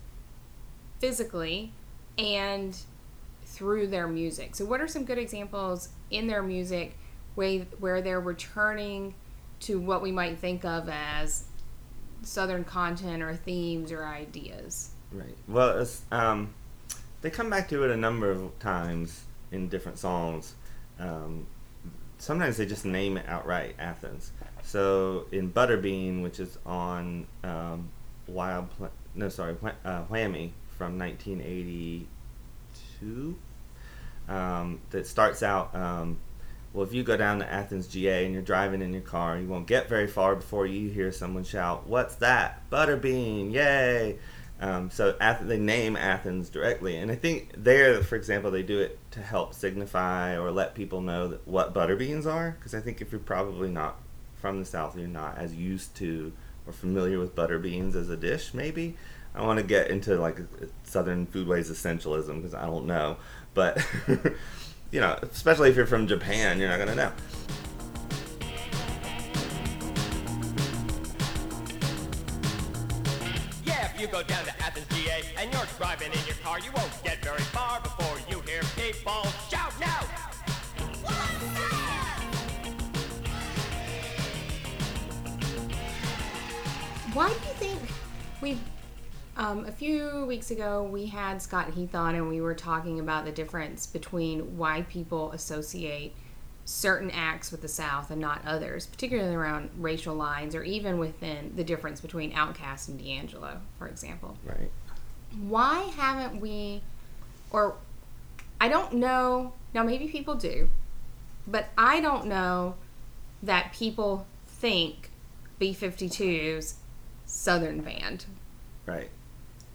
physically 1.00 1.72
and 2.18 2.78
through 3.46 3.88
their 3.88 4.08
music. 4.08 4.56
So, 4.56 4.66
what 4.66 4.82
are 4.82 4.88
some 4.88 5.06
good 5.06 5.18
examples 5.18 5.90
in 6.10 6.28
their 6.28 6.42
music 6.42 6.98
where, 7.36 7.60
where 7.80 8.02
they're 8.02 8.20
returning 8.20 9.14
to 9.62 9.80
what 9.80 10.02
we 10.02 10.12
might 10.12 10.40
think 10.40 10.66
of 10.66 10.90
as 10.90 11.46
Southern 12.22 12.64
content 12.64 13.24
or 13.24 13.36
themes 13.36 13.92
or 13.92 14.06
ideas? 14.06 14.92
Right. 15.12 15.36
Well, 15.48 15.86
um, 16.12 16.54
they 17.22 17.30
come 17.30 17.50
back 17.50 17.70
to 17.70 17.84
it 17.84 17.92
a 17.92 17.98
number 17.98 18.32
of 18.32 18.58
times 18.60 19.24
in 19.52 19.70
different 19.70 20.00
songs. 20.00 20.56
Um, 21.00 21.46
sometimes 22.18 22.58
they 22.58 22.66
just 22.66 22.86
name 22.86 23.18
it 23.18 23.26
outright, 23.28 23.76
Athens. 23.80 24.32
So 24.64 25.26
in 25.32 25.52
Butterbean, 25.52 26.24
which 26.24 26.40
is 26.40 26.58
on 26.66 27.28
um, 27.44 27.90
Wild, 28.28 28.70
Pl- 28.78 28.92
no, 29.16 29.30
sorry, 29.30 29.56
uh, 29.86 30.04
Whammy 30.06 30.50
from 30.78 30.98
1982, 30.98 33.38
um, 34.30 34.80
that 34.90 35.06
starts 35.06 35.44
out. 35.44 35.76
Well, 36.74 36.84
if 36.84 36.94
you 36.94 37.04
go 37.04 37.16
down 37.16 37.40
to 37.40 37.52
Athens, 37.52 37.88
GA, 37.88 38.26
and 38.26 38.34
you're 38.34 38.42
driving 38.42 38.82
in 38.82 38.94
your 38.94 39.04
car, 39.04 39.38
you 39.38 39.48
won't 39.48 39.68
get 39.68 39.88
very 39.88 40.08
far 40.08 40.36
before 40.36 40.66
you 40.66 40.90
hear 40.90 41.12
someone 41.12 41.44
shout, 41.44 41.88
"What's 41.88 42.16
that? 42.16 42.68
Butterbean! 42.72 43.54
Yay!" 43.54 44.18
Um, 44.60 44.90
so 44.90 45.16
Ath- 45.20 45.46
they 45.46 45.60
name 45.60 45.96
Athens 45.96 46.50
directly, 46.50 46.98
and 46.98 47.12
I 47.12 47.16
think 47.16 47.52
there, 47.58 48.02
for 48.02 48.16
example, 48.16 48.50
they 48.50 48.64
do 48.64 48.80
it 48.80 48.98
to 49.12 49.22
help 49.22 49.54
signify 49.54 50.36
or 50.38 50.52
let 50.52 50.74
people 50.74 51.02
know 51.02 51.28
that 51.28 51.48
what 51.48 51.74
butterbeans 51.74 52.26
are. 52.26 52.56
Because 52.58 52.74
I 52.74 52.80
think 52.80 53.02
if 53.02 53.12
you're 53.12 53.20
probably 53.20 53.70
not 53.70 54.00
from 54.36 54.60
the 54.60 54.66
South, 54.66 54.98
you're 54.98 55.08
not 55.08 55.38
as 55.38 55.54
used 55.54 55.96
to 55.98 56.34
or 56.66 56.74
familiar 56.74 57.20
with 57.20 57.36
butterbeans 57.36 57.94
as 57.96 58.10
a 58.10 58.18
dish. 58.18 58.54
Maybe 58.54 58.96
I 59.36 59.42
want 59.46 59.60
to 59.60 59.66
get 59.66 59.90
into 59.90 60.16
like 60.16 60.40
Southern 60.84 61.28
foodways 61.28 61.70
essentialism 61.70 62.38
because 62.38 62.54
I 62.54 62.66
don't 62.66 62.86
know, 62.86 63.18
but 63.54 63.86
you 64.94 65.02
know, 65.02 65.18
especially 65.24 65.72
if 65.72 65.76
you're 65.76 65.88
from 65.88 66.06
Japan, 66.06 66.60
you're 66.60 66.70
not 66.70 66.78
gonna 66.78 66.96
know. 66.96 67.12
you 74.00 74.08
go 74.10 74.22
down 74.24 74.44
to 74.44 74.52
Athens, 74.62 74.86
GA, 74.90 75.22
and 75.38 75.54
you're 75.54 75.64
driving 75.78 76.12
in 76.12 76.20
your 76.26 76.36
car, 76.44 76.60
you 76.60 76.70
won't 76.76 76.92
get 77.06 77.24
very 77.24 77.40
far 77.40 77.80
before 77.80 78.18
you 78.30 78.42
hear 78.42 78.62
people 78.76 79.26
shout 79.50 79.72
now. 79.80 80.02
Why 87.14 87.30
do 87.30 87.34
you 87.34 87.54
think 87.56 87.80
we 88.42 88.58
um, 89.36 89.66
a 89.66 89.72
few 89.72 90.26
weeks 90.26 90.52
ago 90.52 90.84
we 90.84 91.08
had 91.08 91.42
Scott 91.42 91.74
Heath 91.74 91.96
on 91.96 92.16
and 92.16 92.30
we 92.30 92.42
were 92.42 92.54
talking 92.54 93.00
about 93.00 93.26
the 93.26 93.32
difference 93.32 93.88
between 93.88 94.58
why 94.58 94.84
people 94.84 95.32
associate 95.32 96.14
certain 96.66 97.12
acts 97.12 97.52
with 97.52 97.62
the 97.62 97.68
South 97.68 98.10
and 98.10 98.22
not 98.22 98.42
others, 98.46 98.86
particularly 98.86 99.36
around 99.36 99.70
racial 99.78 100.16
lines 100.16 100.56
or 100.56 100.64
even 100.64 100.98
within 100.98 101.54
the 101.56 101.64
difference 101.64 102.00
between 102.00 102.32
Outkast 102.32 102.88
and 102.88 102.98
D'Angelo, 102.98 103.60
for 103.78 103.88
example. 103.88 104.38
Right. 104.46 104.72
Why 105.42 105.80
haven't 105.96 106.40
we, 106.40 106.82
or 107.52 107.76
I 108.62 108.70
don't 108.70 108.94
know, 108.94 109.54
now 109.74 109.84
maybe 109.84 110.08
people 110.08 110.36
do, 110.36 110.70
but 111.48 111.68
I 111.78 112.00
don't 112.00 112.28
know 112.28 112.76
that 113.42 113.74
people 113.74 114.26
think 114.48 115.10
B 115.60 115.74
52's 115.74 116.76
Southern 117.26 117.82
band. 117.82 118.26
Right. 118.86 119.10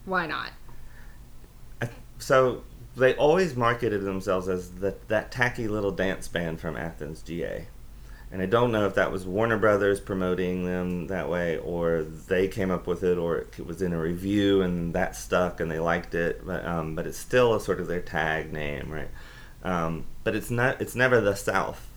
Why 0.09 0.27
not? 0.27 0.51
So 2.19 2.65
they 2.97 3.15
always 3.15 3.55
marketed 3.55 4.03
themselves 4.03 4.49
as 4.49 4.71
the, 4.73 4.97
that 5.09 5.31
tacky 5.31 5.69
little 5.69 5.93
dance 5.93 6.29
band 6.29 6.61
from 6.61 6.77
Athens, 6.77 7.23
GA. 7.23 7.69
And 8.31 8.43
I 8.43 8.47
don't 8.47 8.73
know 8.73 8.87
if 8.87 8.95
that 8.97 9.11
was 9.11 9.25
Warner 9.25 9.57
Brothers 9.57 10.01
promoting 10.01 10.67
them 10.67 11.07
that 11.07 11.31
way, 11.31 11.59
or 11.59 12.03
they 12.03 12.49
came 12.49 12.71
up 12.71 12.87
with 12.87 13.03
it, 13.03 13.17
or 13.17 13.39
it 13.57 13.67
was 13.67 13.81
in 13.81 13.95
a 13.95 14.01
review 14.01 14.61
and 14.61 14.93
that 14.95 15.17
stuck 15.17 15.61
and 15.61 15.71
they 15.71 15.79
liked 15.79 16.15
it. 16.15 16.45
But 16.45 16.67
um, 16.67 16.95
but 16.95 17.07
it's 17.07 17.17
still 17.17 17.55
a 17.55 17.61
sort 17.61 17.81
of 17.81 17.87
their 17.87 18.03
tag 18.03 18.53
name, 18.53 18.91
right? 18.91 19.09
Um, 19.63 20.05
but 20.25 20.35
it's 20.35 20.51
not. 20.51 20.83
It's 20.83 20.95
never 20.95 21.23
the 21.23 21.37
South, 21.37 21.89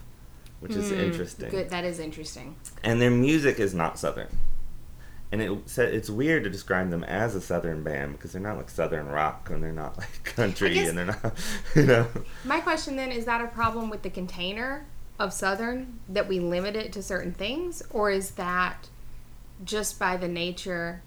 which 0.60 0.72
mm, 0.72 0.78
is 0.78 0.88
hmm, 0.88 1.00
interesting. 1.00 1.50
Good. 1.50 1.68
That 1.68 1.84
is 1.84 1.98
interesting. 1.98 2.56
And 2.82 2.98
their 2.98 3.10
music 3.10 3.60
is 3.60 3.74
not 3.74 3.98
Southern 3.98 4.28
and 5.32 5.40
it 5.40 5.78
it's 5.78 6.10
weird 6.10 6.44
to 6.44 6.50
describe 6.50 6.90
them 6.90 7.02
as 7.04 7.34
a 7.34 7.40
southern 7.40 7.82
band 7.82 8.12
because 8.12 8.32
they're 8.32 8.42
not 8.42 8.58
like 8.58 8.68
southern 8.68 9.06
rock 9.08 9.48
and 9.50 9.62
they're 9.62 9.72
not 9.72 9.96
like 9.98 10.22
country 10.24 10.78
and 10.78 10.96
they're 10.96 11.06
not 11.06 11.34
you 11.74 11.86
know? 11.86 12.06
My 12.44 12.60
question 12.60 12.96
then 12.96 13.10
is 13.10 13.24
that 13.24 13.40
a 13.40 13.48
problem 13.48 13.90
with 13.90 14.02
the 14.02 14.10
container 14.10 14.86
of 15.18 15.32
southern 15.32 16.00
that 16.08 16.28
we 16.28 16.40
limit 16.40 16.76
it 16.76 16.92
to 16.92 17.02
certain 17.02 17.32
things? 17.32 17.82
Or 17.90 18.10
is 18.10 18.32
that 18.32 18.88
just 19.64 19.98
by 19.98 20.16
the 20.16 20.28
nature 20.28 21.02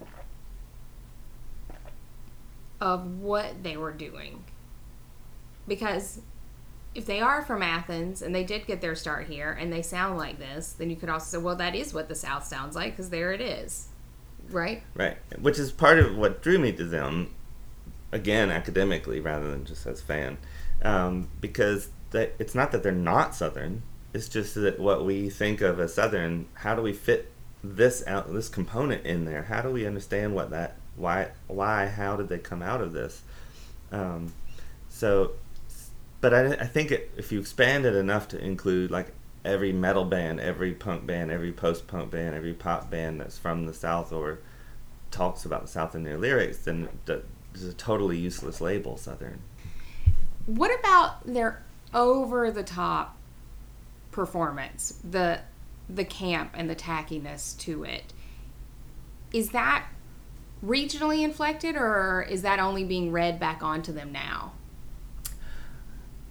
of 2.82 3.20
what 3.20 3.64
they 3.64 3.78
were 3.78 3.92
doing? 3.92 4.44
Because 5.68 6.22
if 6.94 7.06
they 7.06 7.20
are 7.20 7.42
from 7.42 7.62
Athens 7.62 8.22
and 8.22 8.34
they 8.34 8.44
did 8.44 8.66
get 8.66 8.80
their 8.80 8.96
start 8.96 9.28
here 9.28 9.52
and 9.52 9.72
they 9.72 9.82
sound 9.82 10.18
like 10.18 10.40
this, 10.40 10.72
then 10.74 10.90
you 10.90 10.96
could 10.96 11.10
also 11.10 11.38
say, 11.38 11.44
well, 11.44 11.58
that 11.58 11.76
is 11.76 11.94
what 11.94 12.08
the 12.08 12.16
South 12.16 12.46
sounds 12.46 12.76
like 12.76 12.94
because 12.94 13.10
there 13.10 13.34
it 13.34 13.42
is. 13.42 13.90
Right. 14.50 14.84
Right. 14.96 15.18
Which 15.40 15.60
is 15.60 15.72
part 15.72 16.00
of 16.00 16.16
what 16.16 16.42
drew 16.42 16.60
me 16.60 16.72
to 16.74 16.84
them, 16.84 17.34
again, 18.12 18.52
academically 18.52 19.20
rather 19.20 19.50
than 19.50 19.66
just 19.66 19.86
as 19.86 20.02
fan, 20.02 20.38
um, 20.82 21.30
because 21.42 21.90
they, 22.12 22.32
it's 22.40 22.56
not 22.56 22.72
that 22.72 22.84
they're 22.84 22.92
not 22.92 23.36
Southern. 23.36 23.84
It's 24.14 24.30
just 24.30 24.56
that 24.56 24.80
what 24.80 25.06
we 25.06 25.30
think 25.30 25.62
of 25.62 25.80
as 25.80 25.94
Southern, 25.94 26.48
how 26.54 26.76
do 26.76 26.82
we 26.82 26.94
fit 26.94 27.32
this 27.64 28.06
out, 28.08 28.32
this 28.34 28.48
component 28.48 29.06
in 29.06 29.26
there? 29.26 29.44
How 29.44 29.62
do 29.62 29.70
we 29.70 29.86
understand 29.86 30.36
what 30.36 30.52
that, 30.52 30.78
why, 30.96 31.30
why, 31.48 31.88
how 31.88 32.16
did 32.16 32.30
they 32.30 32.38
come 32.38 32.62
out 32.62 32.82
of 32.82 32.94
this? 32.94 33.24
Um, 33.92 34.34
so, 34.90 35.32
but 36.22 36.34
I, 36.34 36.54
I 36.54 36.68
think 36.68 36.92
it, 36.92 37.12
if 37.18 37.32
you 37.32 37.40
expand 37.40 37.86
it 37.86 37.96
enough 37.96 38.28
to 38.30 38.44
include 38.44 38.92
like 38.92 39.08
every 39.46 39.72
metal 39.72 40.04
band, 40.04 40.40
every 40.40 40.74
punk 40.74 41.06
band, 41.06 41.32
every 41.32 41.52
post 41.52 41.88
punk 41.88 42.12
band, 42.12 42.36
every 42.36 42.54
pop 42.54 42.90
band 42.90 43.22
that's 43.22 43.38
from 43.38 43.66
the 43.66 43.74
South 43.74 44.12
or 44.12 44.40
talks 45.12 45.46
about 45.46 45.62
the 45.62 45.68
South 45.68 45.96
in 45.96 46.04
their 46.04 46.18
lyrics, 46.18 46.58
then 46.60 46.90
it's 47.08 47.64
a 47.64 47.74
totally 47.74 48.18
useless 48.18 48.60
label, 48.60 48.98
Southern. 48.98 49.40
What 50.46 50.78
about 50.80 51.26
their 51.26 51.64
over 51.94 52.52
the 52.52 52.64
top 52.64 53.18
performance, 54.12 55.00
the 55.10 55.40
the 55.88 56.06
camp 56.06 56.52
and 56.56 56.70
the 56.70 56.76
tackiness 56.76 57.58
to 57.60 57.84
it? 57.84 58.12
Is 59.32 59.50
that 59.52 59.86
regionally 60.66 61.24
inflected, 61.24 61.76
or 61.76 62.26
is 62.30 62.42
that 62.42 62.60
only 62.60 62.84
being 62.84 63.12
read 63.12 63.40
back 63.40 63.62
onto 63.64 63.92
them 63.92 64.12
now? 64.12 64.54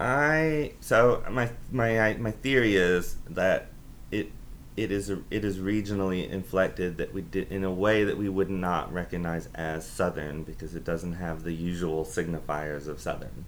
I 0.05 0.73
so 0.81 1.25
my 1.31 1.51
my 1.73 2.15
my 2.21 2.31
theory 2.31 2.77
is 2.77 3.17
that 3.31 3.69
it 4.11 4.31
it 4.77 4.93
is 4.93 5.09
it 5.09 5.45
is 5.47 5.57
regionally 5.57 6.29
inflected 6.29 6.99
that 6.99 7.15
we 7.15 7.23
did 7.23 7.51
in 7.51 7.65
a 7.65 7.71
way 7.71 8.05
that 8.05 8.19
we 8.19 8.29
would 8.29 8.51
not 8.51 8.93
recognize 8.93 9.49
as 9.55 9.87
southern 9.87 10.43
because 10.43 10.75
it 10.75 10.85
doesn't 10.85 11.15
have 11.15 11.43
the 11.43 11.55
usual 11.55 12.05
signifiers 12.05 12.87
of 12.87 13.01
southern. 13.01 13.47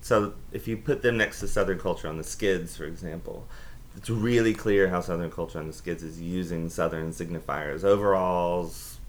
So 0.00 0.34
if 0.52 0.68
you 0.68 0.76
put 0.76 1.02
them 1.02 1.16
next 1.16 1.40
to 1.40 1.48
southern 1.48 1.80
culture 1.80 2.06
on 2.06 2.16
the 2.16 2.22
skids, 2.22 2.76
for 2.76 2.84
example, 2.84 3.48
it's 3.96 4.08
really 4.08 4.54
clear 4.54 4.86
how 4.90 5.00
southern 5.00 5.32
culture 5.32 5.58
on 5.58 5.66
the 5.66 5.72
skids 5.72 6.04
is 6.04 6.20
using 6.20 6.68
southern 6.68 7.10
signifiers, 7.10 7.82
overalls, 7.82 9.00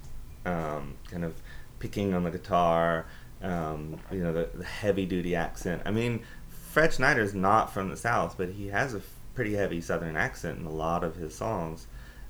um, 0.43 0.96
kind 1.12 1.24
of 1.24 1.36
picking 1.77 2.15
on 2.15 2.24
the 2.24 2.31
guitar, 2.31 3.05
um, 3.43 4.00
you 4.12 4.24
know, 4.24 4.34
the, 4.34 4.50
the 4.55 4.65
heavy 4.65 5.05
duty 5.05 5.36
accent. 5.36 5.84
I 5.86 5.91
mean 5.91 6.24
Fred 6.69 6.93
Schneider 6.93 7.21
is 7.21 7.33
not 7.33 7.73
from 7.73 7.89
the 7.89 7.97
South, 7.97 8.35
but 8.38 8.49
he 8.49 8.67
has 8.67 8.93
a 8.93 9.01
pretty 9.33 9.55
heavy 9.55 9.81
Southern 9.81 10.15
accent 10.15 10.59
in 10.59 10.65
a 10.65 10.71
lot 10.71 11.03
of 11.03 11.15
his 11.15 11.33
songs, 11.33 11.88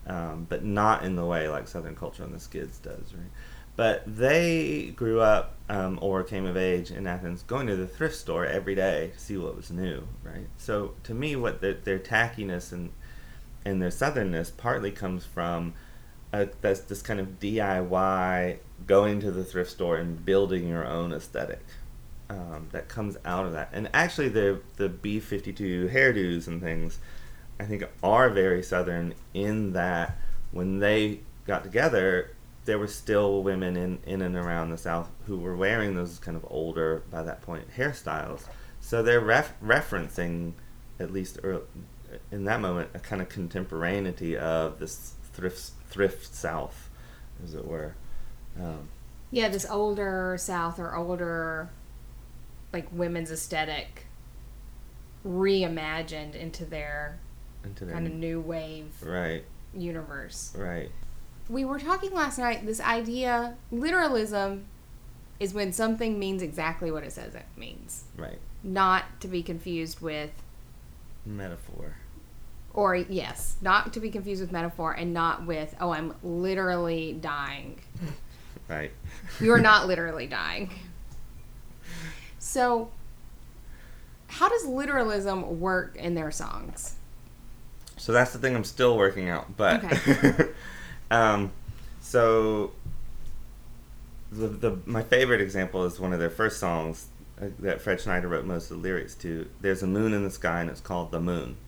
um, 0.07 0.45
but 0.47 0.63
not 0.63 1.03
in 1.03 1.15
the 1.15 1.25
way 1.25 1.49
like 1.49 1.67
Southern 1.67 1.95
Culture 1.95 2.23
on 2.23 2.31
the 2.31 2.39
Skids 2.39 2.77
does, 2.77 3.13
right? 3.13 3.31
But 3.75 4.03
they 4.05 4.93
grew 4.95 5.19
up 5.19 5.55
um, 5.67 5.99
or 6.01 6.23
came 6.23 6.45
of 6.45 6.55
age 6.55 6.89
in 6.89 7.05
Athens, 7.05 7.43
going 7.43 7.67
to 7.67 7.75
the 7.75 7.87
thrift 7.87 8.15
store 8.15 8.45
every 8.45 8.75
day 8.75 9.11
to 9.13 9.19
see 9.19 9.37
what 9.37 9.55
was 9.55 9.71
new, 9.71 10.07
right? 10.23 10.47
So 10.57 10.93
to 11.03 11.13
me, 11.13 11.35
what 11.35 11.59
their, 11.59 11.73
their 11.73 11.99
tackiness 11.99 12.71
and 12.71 12.91
and 13.65 13.81
their 13.81 13.89
southernness 13.89 14.55
partly 14.55 14.89
comes 14.89 15.25
from 15.25 15.73
a, 16.31 16.47
this, 16.61 16.79
this 16.81 17.01
kind 17.01 17.19
of 17.19 17.39
DIY 17.39 18.57
going 18.87 19.19
to 19.19 19.31
the 19.31 19.43
thrift 19.43 19.71
store 19.71 19.97
and 19.97 20.23
building 20.25 20.67
your 20.67 20.87
own 20.87 21.11
aesthetic, 21.11 21.59
um, 22.29 22.67
that 22.71 22.87
comes 22.89 23.17
out 23.25 23.45
of 23.45 23.53
that. 23.53 23.69
And 23.73 23.89
actually, 23.93 24.29
the 24.29 24.61
the 24.77 24.89
B 24.89 25.19
fifty 25.19 25.53
two 25.53 25.89
hairdos 25.91 26.47
and 26.47 26.61
things, 26.61 26.99
I 27.59 27.65
think, 27.65 27.83
are 28.03 28.29
very 28.29 28.63
southern 28.63 29.13
in 29.33 29.73
that 29.73 30.17
when 30.51 30.79
they 30.79 31.21
got 31.45 31.63
together, 31.63 32.35
there 32.65 32.77
were 32.77 32.87
still 32.87 33.41
women 33.43 33.75
in 33.75 33.99
in 34.05 34.21
and 34.21 34.35
around 34.35 34.69
the 34.69 34.77
South 34.77 35.09
who 35.25 35.37
were 35.37 35.55
wearing 35.55 35.95
those 35.95 36.19
kind 36.19 36.37
of 36.37 36.45
older 36.49 37.03
by 37.11 37.23
that 37.23 37.41
point 37.41 37.65
hairstyles. 37.75 38.43
so 38.79 39.01
they're 39.03 39.19
ref- 39.19 39.59
referencing, 39.61 40.53
at 40.99 41.11
least 41.11 41.39
early, 41.43 41.63
in 42.31 42.45
that 42.45 42.59
moment, 42.61 42.89
a 42.93 42.99
kind 42.99 43.21
of 43.21 43.29
contemporaneity 43.29 44.37
of 44.37 44.79
this 44.79 45.13
thrift 45.33 45.71
thrift 45.89 46.33
South, 46.35 46.89
as 47.43 47.53
it 47.55 47.65
were. 47.65 47.95
Um, 48.59 48.89
Yeah, 49.31 49.49
this 49.49 49.65
older 49.69 50.37
South 50.39 50.79
or 50.79 50.95
older, 50.95 51.69
like 52.73 52.87
women's 52.91 53.31
aesthetic, 53.31 54.05
reimagined 55.25 56.35
into 56.35 56.65
their 56.65 57.19
into 57.63 57.85
their 57.85 57.93
kind 57.93 58.07
of 58.07 58.13
new 58.13 58.39
wave 58.39 58.93
right, 59.03 59.43
universe. 59.73 60.53
right, 60.57 60.91
We 61.49 61.65
were 61.65 61.79
talking 61.79 62.11
last 62.13 62.37
night. 62.37 62.65
This 62.65 62.79
idea, 62.79 63.55
literalism, 63.71 64.65
is 65.39 65.53
when 65.53 65.73
something 65.73 66.17
means 66.17 66.41
exactly 66.41 66.89
what 66.91 67.03
it 67.03 67.11
says 67.11 67.35
it 67.35 67.45
means, 67.57 68.03
right. 68.17 68.39
not 68.63 69.05
to 69.21 69.27
be 69.27 69.41
confused 69.43 69.99
with, 70.01 70.31
Metaphor. 71.25 71.95
or 72.73 72.95
yes, 72.95 73.57
not 73.61 73.91
to 73.93 73.99
be 73.99 74.09
confused 74.09 74.41
with 74.41 74.51
metaphor, 74.51 74.93
and 74.93 75.13
not 75.13 75.45
with, 75.45 75.75
oh, 75.81 75.91
I'm 75.91 76.13
literally 76.23 77.13
dying. 77.13 77.79
Right. 78.67 78.91
You 79.41 79.51
are 79.53 79.59
not 79.59 79.87
literally 79.87 80.27
dying. 80.27 80.69
So, 82.39 82.89
how 84.27 84.49
does 84.49 84.65
literalism 84.65 85.59
work 85.59 85.95
in 85.95 86.15
their 86.15 86.31
songs? 86.31 86.95
So 87.97 88.13
that's 88.13 88.31
the 88.31 88.39
thing 88.39 88.55
I'm 88.55 88.63
still 88.63 88.97
working 88.97 89.29
out. 89.29 89.57
But 89.57 89.83
Okay. 89.83 90.49
um, 91.11 91.51
so 91.99 92.71
the, 94.31 94.47
the 94.47 94.77
my 94.85 95.03
favorite 95.03 95.41
example 95.41 95.83
is 95.85 95.99
one 95.99 96.13
of 96.13 96.19
their 96.19 96.29
first 96.29 96.59
songs 96.59 97.07
uh, 97.41 97.47
that 97.59 97.81
Fred 97.81 97.99
Schneider 97.99 98.27
wrote 98.27 98.45
most 98.45 98.71
of 98.71 98.77
the 98.77 98.83
lyrics 98.83 99.15
to. 99.15 99.49
There's 99.61 99.83
a 99.83 99.87
moon 99.87 100.13
in 100.13 100.23
the 100.23 100.31
sky 100.31 100.61
and 100.61 100.69
it's 100.69 100.81
called 100.81 101.11
the 101.11 101.19
moon. 101.19 101.57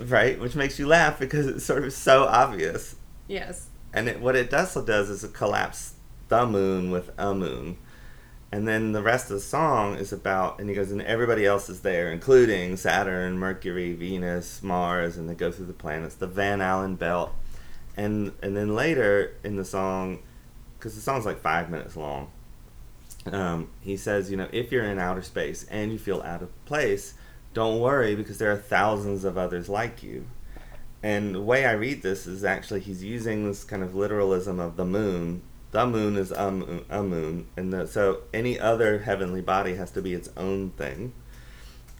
Right, 0.00 0.38
which 0.38 0.54
makes 0.54 0.78
you 0.78 0.86
laugh 0.86 1.18
because 1.18 1.48
it's 1.48 1.64
sort 1.64 1.82
of 1.82 1.92
so 1.92 2.22
obvious. 2.22 2.94
Yes. 3.26 3.66
And 3.92 4.08
it, 4.08 4.20
what 4.20 4.36
it 4.36 4.48
does 4.48 4.72
does 4.84 5.10
is 5.10 5.24
it 5.24 5.34
collapses 5.34 5.94
the 6.28 6.46
moon 6.46 6.92
with 6.92 7.10
a 7.18 7.34
moon. 7.34 7.78
And 8.50 8.66
then 8.66 8.92
the 8.92 9.02
rest 9.02 9.26
of 9.26 9.36
the 9.36 9.40
song 9.40 9.96
is 9.96 10.12
about, 10.12 10.58
and 10.58 10.68
he 10.70 10.74
goes, 10.74 10.90
and 10.90 11.02
everybody 11.02 11.44
else 11.44 11.68
is 11.68 11.80
there, 11.80 12.10
including 12.10 12.76
Saturn, 12.76 13.38
Mercury, 13.38 13.92
Venus, 13.92 14.62
Mars, 14.62 15.18
and 15.18 15.28
they 15.28 15.34
go 15.34 15.52
through 15.52 15.66
the 15.66 15.74
planets, 15.74 16.14
the 16.14 16.26
Van 16.26 16.62
Allen 16.62 16.94
belt. 16.94 17.32
And, 17.96 18.32
and 18.42 18.56
then 18.56 18.74
later 18.74 19.34
in 19.44 19.56
the 19.56 19.66
song, 19.66 20.20
because 20.78 20.94
the 20.94 21.00
song's 21.02 21.26
like 21.26 21.40
five 21.40 21.68
minutes 21.68 21.94
long, 21.94 22.30
um, 23.26 23.68
he 23.80 23.96
says, 23.96 24.30
you 24.30 24.36
know, 24.36 24.48
if 24.50 24.72
you're 24.72 24.84
in 24.84 24.98
outer 24.98 25.22
space 25.22 25.64
and 25.70 25.92
you 25.92 25.98
feel 25.98 26.22
out 26.22 26.42
of 26.42 26.64
place, 26.64 27.14
don't 27.52 27.80
worry 27.80 28.14
because 28.14 28.38
there 28.38 28.52
are 28.52 28.56
thousands 28.56 29.24
of 29.24 29.36
others 29.36 29.68
like 29.68 30.02
you. 30.02 30.26
And 31.02 31.34
the 31.34 31.40
way 31.40 31.64
I 31.64 31.72
read 31.72 32.02
this 32.02 32.26
is 32.26 32.44
actually 32.44 32.80
he's 32.80 33.04
using 33.04 33.46
this 33.46 33.64
kind 33.64 33.82
of 33.82 33.94
literalism 33.94 34.58
of 34.58 34.76
the 34.76 34.84
moon. 34.84 35.42
The 35.70 35.86
moon 35.86 36.16
is 36.16 36.30
a 36.30 36.50
moon, 36.50 36.84
a 36.88 37.02
moon 37.02 37.46
and 37.56 37.72
the, 37.72 37.86
so 37.86 38.22
any 38.32 38.58
other 38.58 39.00
heavenly 39.00 39.42
body 39.42 39.74
has 39.74 39.90
to 39.92 40.02
be 40.02 40.14
its 40.14 40.30
own 40.36 40.70
thing. 40.70 41.12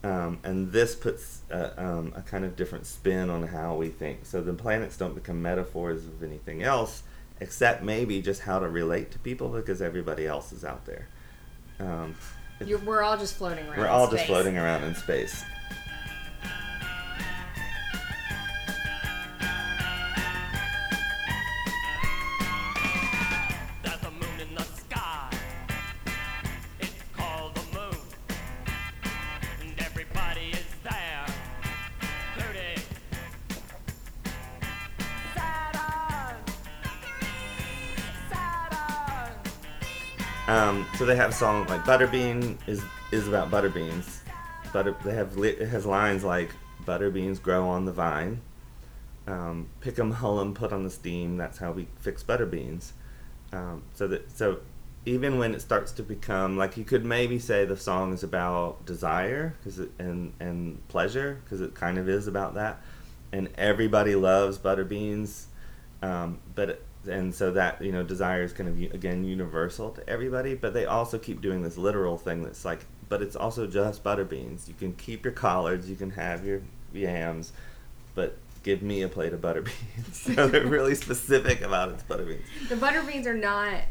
Um, 0.03 0.39
and 0.45 0.73
this 0.73 0.95
puts 0.95 1.41
a, 1.51 1.83
um, 1.83 2.13
a 2.17 2.23
kind 2.23 2.45
of 2.45 2.57
different 2.57 2.87
spin 2.87 3.31
on 3.31 3.43
how 3.43 3.75
we 3.75 3.89
think. 3.89 4.25
So 4.25 4.41
the 4.41 4.55
planets 4.55 4.97
don't 4.97 5.15
become 5.15 5.43
metaphors 5.43 6.07
of 6.07 6.23
anything 6.23 6.63
else, 6.63 7.03
except 7.41 7.83
maybe 7.83 8.23
just 8.23 8.43
how 8.43 8.61
to 8.61 8.69
relate 8.69 9.11
to 9.13 9.19
people 9.19 9.49
because 9.49 9.83
everybody 9.83 10.27
else 10.27 10.53
is 10.53 10.65
out 10.65 10.87
there. 10.87 11.09
Um, 11.81 12.15
You're, 12.65 12.79
we're 12.79 13.03
all 13.03 13.19
just 13.19 13.37
floating 13.37 13.67
around. 13.67 13.79
we're 13.79 13.89
all 13.89 14.11
just 14.11 14.27
floating 14.27 14.57
around 14.57 14.85
in 14.85 14.95
space. 14.95 15.45
Um, 40.49 40.87
so 40.97 41.05
they 41.05 41.15
have 41.15 41.31
a 41.31 41.35
song 41.35 41.67
like 41.67 41.85
Butterbean 41.85 42.57
is 42.67 42.83
is 43.13 43.29
about 43.29 43.51
butterbeans. 43.51 44.21
Butter 44.73 44.97
they 45.05 45.15
have 45.15 45.37
it 45.39 45.69
has 45.69 45.85
lines 45.85 46.25
like 46.25 46.51
butterbeans 46.85 47.41
grow 47.41 47.69
on 47.69 47.85
the 47.85 47.93
vine. 47.93 48.41
Um, 49.27 49.69
pick 49.81 49.99
'em, 49.99 50.11
hull 50.11 50.41
'em, 50.41 50.55
put 50.55 50.73
on 50.73 50.85
the 50.85 50.91
steam. 50.91 51.37
That's 51.37 51.59
how 51.59 51.73
we 51.73 51.87
fix 52.01 52.23
butterbeans. 52.23 52.93
Um, 53.53 53.83
so 53.93 54.09
that 54.09 54.31
so 54.35 54.61
even 55.05 55.39
when 55.39 55.55
it 55.55 55.61
starts 55.61 55.93
to 55.93 56.03
become 56.03 56.57
like 56.57 56.79
you 56.79 56.85
could 56.85 57.05
maybe 57.05 57.39
say 57.39 57.67
the 57.67 57.77
song 57.77 58.15
is 58.15 58.23
about 58.23 58.87
desire 58.87 59.55
because 59.59 59.81
and 59.99 60.33
and 60.41 60.87
pleasure 60.89 61.41
because 61.45 61.61
it 61.61 61.75
kind 61.75 61.99
of 61.99 62.09
is 62.09 62.27
about 62.27 62.55
that, 62.55 62.81
and 63.33 63.51
everybody 63.59 64.15
loves 64.15 64.57
butterbeans, 64.57 65.45
um, 66.03 66.39
but 66.55 66.71
it- 66.71 66.85
and 67.07 67.35
so 67.35 67.51
that 67.53 67.81
you 67.83 67.93
know 67.93 68.03
desire 68.03 68.43
is 68.43 68.53
kind 68.53 68.69
of 68.69 68.79
u- 68.79 68.91
again 68.93 69.25
universal 69.25 69.91
to 69.91 70.09
everybody, 70.09 70.55
but 70.55 70.75
they 70.75 70.87
also 70.87 71.19
keep 71.19 71.41
doing 71.41 71.63
this 71.63 71.77
literal 71.77 72.17
thing 72.19 72.43
that's 72.43 72.65
like, 72.65 72.81
but 73.09 73.23
it's 73.23 73.37
also 73.37 73.67
just 73.67 74.03
butter 74.03 74.25
beans 74.25 74.69
You 74.69 74.75
can 74.75 74.93
keep 74.95 75.25
your 75.25 75.33
collards, 75.33 75.89
you 75.89 75.97
can 75.97 76.11
have 76.11 76.45
your 76.45 76.63
yams, 76.93 77.53
but 78.15 78.37
give 78.63 78.83
me 78.83 79.03
a 79.03 79.09
plate 79.09 79.33
of 79.33 79.41
butterbeans. 79.41 79.73
so 80.13 80.49
they're 80.49 80.67
really 80.79 80.95
specific 80.95 81.61
about 81.61 81.91
its 81.91 82.03
butter 82.03 82.25
beans 82.25 82.45
The 82.69 82.77
butter 82.77 83.03
beans 83.03 83.27
are 83.27 83.35
not 83.35 83.83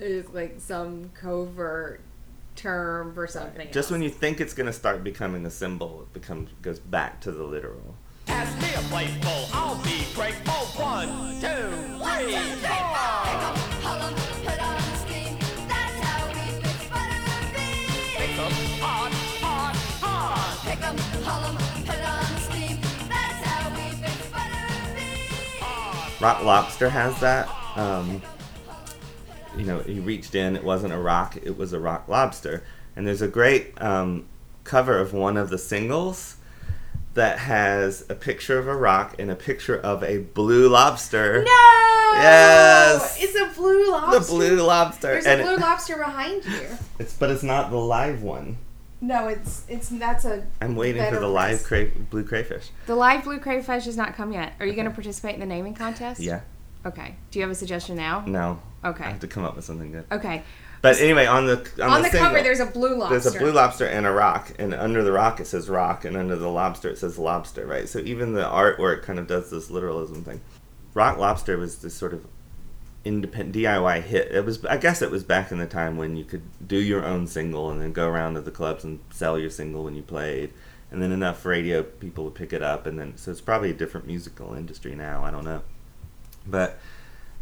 is 0.00 0.28
like 0.30 0.56
some 0.58 1.10
covert 1.14 2.00
term 2.54 3.14
for 3.14 3.26
something. 3.26 3.66
Just 3.68 3.76
else. 3.76 3.90
when 3.90 4.02
you 4.02 4.10
think 4.10 4.40
it's 4.40 4.54
going 4.54 4.66
to 4.66 4.72
start 4.72 5.04
becoming 5.04 5.46
a 5.46 5.50
symbol, 5.50 6.02
it 6.02 6.12
becomes 6.12 6.50
goes 6.62 6.78
back 6.78 7.20
to 7.22 7.30
the 7.32 7.44
literal. 7.44 7.94
Pass 8.26 8.60
me 8.60 8.74
a 8.74 8.88
plateful, 8.88 9.48
I'll 9.52 9.82
be 9.84 10.04
grateful. 10.14 10.44
Oh, 10.48 10.72
one, 10.76 11.40
two, 11.40 11.95
Rock 26.26 26.42
Lobster 26.42 26.88
has 26.88 27.20
that. 27.20 27.48
Um, 27.76 28.20
you 29.56 29.64
know, 29.64 29.78
he 29.78 30.00
reached 30.00 30.34
in. 30.34 30.56
It 30.56 30.64
wasn't 30.64 30.92
a 30.92 30.98
rock. 30.98 31.36
It 31.40 31.56
was 31.56 31.72
a 31.72 31.78
rock 31.78 32.08
lobster. 32.08 32.64
And 32.96 33.06
there's 33.06 33.22
a 33.22 33.28
great 33.28 33.80
um, 33.80 34.26
cover 34.64 34.98
of 34.98 35.12
one 35.12 35.36
of 35.36 35.50
the 35.50 35.58
singles 35.58 36.36
that 37.14 37.38
has 37.38 38.04
a 38.08 38.16
picture 38.16 38.58
of 38.58 38.66
a 38.66 38.74
rock 38.74 39.14
and 39.20 39.30
a 39.30 39.36
picture 39.36 39.78
of 39.78 40.02
a 40.02 40.18
blue 40.18 40.68
lobster. 40.68 41.44
No. 41.44 41.95
Yes! 42.14 43.18
It's 43.22 43.34
a 43.38 43.58
blue 43.58 43.90
lobster. 43.90 44.18
The 44.20 44.26
blue 44.26 44.56
lobster. 44.62 45.06
There's 45.12 45.26
and 45.26 45.40
a 45.40 45.44
blue 45.44 45.54
it- 45.54 45.60
lobster 45.60 45.96
behind 45.96 46.44
you. 46.44 46.68
it's 46.98 47.14
but 47.14 47.30
it's 47.30 47.42
not 47.42 47.70
the 47.70 47.76
live 47.76 48.22
one. 48.22 48.58
No, 49.00 49.28
it's 49.28 49.64
it's 49.68 49.88
that's 49.90 50.24
a. 50.24 50.46
I'm 50.60 50.74
waiting 50.74 51.04
for 51.12 51.20
the 51.20 51.28
live 51.28 51.62
press. 51.62 51.90
cra- 51.92 52.02
blue 52.10 52.24
crayfish. 52.24 52.70
The 52.86 52.94
live 52.94 53.24
blue 53.24 53.38
crayfish 53.38 53.84
has 53.84 53.96
not 53.96 54.14
come 54.16 54.32
yet. 54.32 54.54
Are 54.58 54.66
you 54.66 54.72
going 54.72 54.86
to 54.86 54.90
participate 54.90 55.34
in 55.34 55.40
the 55.40 55.46
naming 55.46 55.74
contest? 55.74 56.20
Yeah. 56.20 56.40
Okay. 56.84 57.14
Do 57.30 57.38
you 57.38 57.42
have 57.42 57.50
a 57.50 57.54
suggestion 57.54 57.96
now? 57.96 58.24
No. 58.26 58.60
Okay. 58.84 59.04
I 59.04 59.08
have 59.10 59.20
to 59.20 59.28
come 59.28 59.44
up 59.44 59.54
with 59.56 59.64
something 59.64 59.92
good. 59.92 60.04
Okay. 60.12 60.42
But 60.82 61.00
anyway, 61.00 61.26
on 61.26 61.46
the 61.46 61.68
on, 61.82 61.90
On 61.90 62.02
the 62.02 62.08
single- 62.10 62.28
cover, 62.30 62.42
there's 62.42 62.60
a 62.60 62.66
blue 62.66 62.96
lobster. 62.96 63.18
There's 63.18 63.34
a 63.34 63.38
blue 63.38 63.50
lobster 63.52 63.86
and 63.86 64.06
a 64.06 64.12
rock, 64.12 64.52
and 64.58 64.72
under 64.72 65.02
the 65.02 65.10
rock 65.12 65.40
it 65.40 65.46
says 65.46 65.68
rock, 65.68 66.04
and 66.04 66.16
under 66.16 66.36
the 66.36 66.48
lobster 66.48 66.88
it 66.88 66.98
says 66.98 67.18
lobster, 67.18 67.66
right? 67.66 67.88
So 67.88 67.98
even 67.98 68.32
the 68.34 68.44
artwork 68.44 69.02
kind 69.02 69.18
of 69.18 69.26
does 69.26 69.50
this 69.50 69.68
literalism 69.70 70.22
thing. 70.22 70.40
Rock 70.96 71.18
Lobster 71.18 71.58
was 71.58 71.76
this 71.76 71.92
sort 71.92 72.14
of 72.14 72.24
independent 73.04 73.54
DIY 73.54 74.02
hit. 74.04 74.32
It 74.32 74.46
was, 74.46 74.64
I 74.64 74.78
guess, 74.78 75.02
it 75.02 75.10
was 75.10 75.22
back 75.22 75.52
in 75.52 75.58
the 75.58 75.66
time 75.66 75.98
when 75.98 76.16
you 76.16 76.24
could 76.24 76.40
do 76.66 76.78
your 76.78 77.04
own 77.04 77.26
single 77.26 77.70
and 77.70 77.82
then 77.82 77.92
go 77.92 78.08
around 78.08 78.32
to 78.32 78.40
the 78.40 78.50
clubs 78.50 78.82
and 78.82 79.00
sell 79.10 79.38
your 79.38 79.50
single 79.50 79.84
when 79.84 79.94
you 79.94 80.02
played, 80.02 80.54
and 80.90 81.02
then 81.02 81.12
enough 81.12 81.44
radio 81.44 81.82
people 81.82 82.24
would 82.24 82.34
pick 82.34 82.54
it 82.54 82.62
up, 82.62 82.86
and 82.86 82.98
then 82.98 83.14
so 83.18 83.30
it's 83.30 83.42
probably 83.42 83.70
a 83.70 83.74
different 83.74 84.06
musical 84.06 84.54
industry 84.54 84.94
now. 84.94 85.22
I 85.22 85.30
don't 85.30 85.44
know, 85.44 85.60
but 86.46 86.78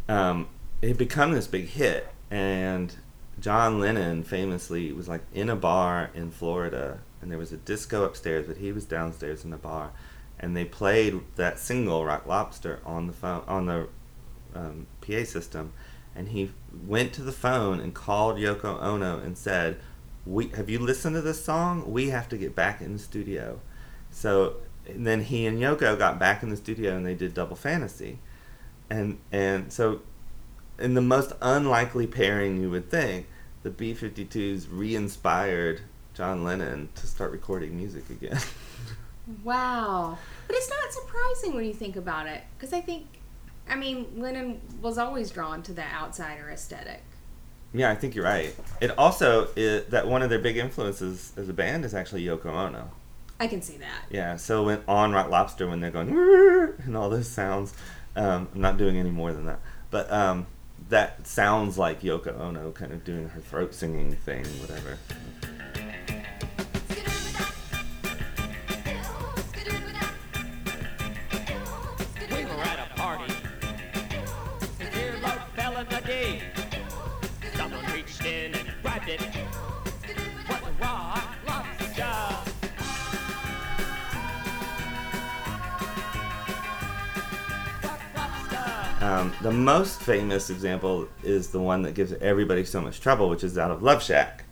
um, 0.09 0.49
it 0.81 0.89
had 0.89 0.97
become 0.97 1.31
this 1.31 1.47
big 1.47 1.69
hit, 1.69 2.09
and 2.29 2.93
John 3.39 3.79
Lennon 3.79 4.23
famously 4.23 4.91
was 4.91 5.07
like 5.07 5.21
in 5.33 5.49
a 5.49 5.55
bar 5.55 6.09
in 6.13 6.29
Florida, 6.29 6.99
and 7.21 7.31
there 7.31 7.39
was 7.39 7.53
a 7.53 7.57
disco 7.57 8.03
upstairs, 8.03 8.47
but 8.47 8.57
he 8.57 8.73
was 8.73 8.83
downstairs 8.83 9.45
in 9.45 9.53
a 9.53 9.57
bar, 9.57 9.91
and 10.39 10.55
they 10.55 10.65
played 10.65 11.21
that 11.35 11.59
single 11.59 12.05
"Rock 12.05 12.25
Lobster" 12.25 12.79
on 12.85 13.07
the 13.07 13.13
phone 13.13 13.43
on 13.47 13.65
the 13.65 13.87
um, 14.53 14.87
PA 15.01 15.23
system, 15.23 15.73
and 16.15 16.29
he 16.29 16.51
went 16.85 17.13
to 17.13 17.21
the 17.21 17.31
phone 17.31 17.79
and 17.79 17.93
called 17.93 18.37
Yoko 18.37 18.81
Ono 18.81 19.19
and 19.19 19.37
said, 19.37 19.77
we 20.25 20.47
have 20.49 20.69
you 20.69 20.79
listened 20.79 21.15
to 21.15 21.21
this 21.21 21.43
song? 21.43 21.91
We 21.91 22.09
have 22.09 22.27
to 22.29 22.37
get 22.37 22.55
back 22.55 22.81
in 22.81 22.93
the 22.93 22.99
studio. 22.99 23.59
So 24.11 24.57
then 24.89 25.23
he 25.23 25.45
and 25.45 25.59
Yoko 25.59 25.97
got 25.97 26.19
back 26.19 26.41
in 26.41 26.49
the 26.49 26.57
studio 26.57 26.95
and 26.95 27.05
they 27.05 27.15
did 27.15 27.33
Double 27.33 27.55
Fantasy, 27.55 28.19
and 28.89 29.19
and 29.31 29.71
so 29.71 30.01
in 30.79 30.93
the 30.93 31.01
most 31.01 31.33
unlikely 31.41 32.07
pairing 32.07 32.61
you 32.61 32.69
would 32.69 32.89
think, 32.89 33.27
the 33.63 33.69
B-52s 33.69 34.67
re-inspired 34.69 35.81
John 36.13 36.43
Lennon 36.43 36.89
to 36.95 37.07
start 37.07 37.31
recording 37.31 37.77
music 37.77 38.09
again. 38.09 38.37
Wow. 39.43 40.17
But 40.47 40.55
it's 40.55 40.69
not 40.69 40.93
surprising 40.93 41.55
when 41.55 41.65
you 41.65 41.73
think 41.73 41.95
about 41.95 42.27
it. 42.27 42.41
Because 42.57 42.73
I 42.73 42.81
think, 42.81 43.07
I 43.69 43.75
mean, 43.75 44.07
Lennon 44.17 44.61
was 44.81 44.97
always 44.97 45.31
drawn 45.31 45.63
to 45.63 45.73
the 45.73 45.83
outsider 45.83 46.49
aesthetic. 46.49 47.01
yeah, 47.73 47.89
I 47.91 47.95
think 47.95 48.15
you're 48.15 48.25
right. 48.25 48.55
It 48.81 48.91
also 48.97 49.49
is 49.55 49.85
that 49.87 50.07
one 50.07 50.21
of 50.21 50.29
their 50.29 50.39
big 50.39 50.57
influences 50.57 51.33
as 51.37 51.49
a 51.49 51.53
band 51.53 51.83
is 51.85 51.93
actually 51.93 52.23
Yoko 52.23 52.47
Ono. 52.47 52.91
I 53.39 53.47
can 53.47 53.61
see 53.61 53.77
that. 53.77 54.03
Yeah, 54.09 54.37
so 54.37 54.63
when 54.63 54.81
on 54.87 55.11
Rock 55.11 55.29
Lobster 55.29 55.67
when 55.67 55.81
they're 55.81 55.91
going 55.91 56.07
and 56.85 56.95
all 56.95 57.09
those 57.09 57.27
sounds, 57.27 57.73
um, 58.15 58.47
I'm 58.55 58.61
not 58.61 58.77
doing 58.77 58.97
any 58.97 59.09
more 59.09 59.33
than 59.33 59.45
that, 59.47 59.59
but 59.91 60.09
um, 60.09 60.47
that 60.87 61.27
sounds 61.27 61.77
like 61.77 62.01
Yoko 62.01 62.39
Ono 62.39 62.71
kind 62.71 62.93
of 62.93 63.03
doing 63.03 63.27
her 63.29 63.41
throat 63.41 63.73
singing 63.73 64.13
thing, 64.15 64.45
whatever. 64.61 64.97
The 89.45 89.51
most 89.51 90.01
famous 90.01 90.49
example 90.49 91.07
is 91.21 91.49
the 91.49 91.59
one 91.59 91.83
that 91.83 91.93
gives 91.93 92.13
everybody 92.13 92.65
so 92.65 92.81
much 92.81 92.99
trouble, 92.99 93.29
which 93.29 93.43
is 93.43 93.59
out 93.59 93.69
of 93.69 93.83
Love 93.83 94.01
Shack, 94.01 94.43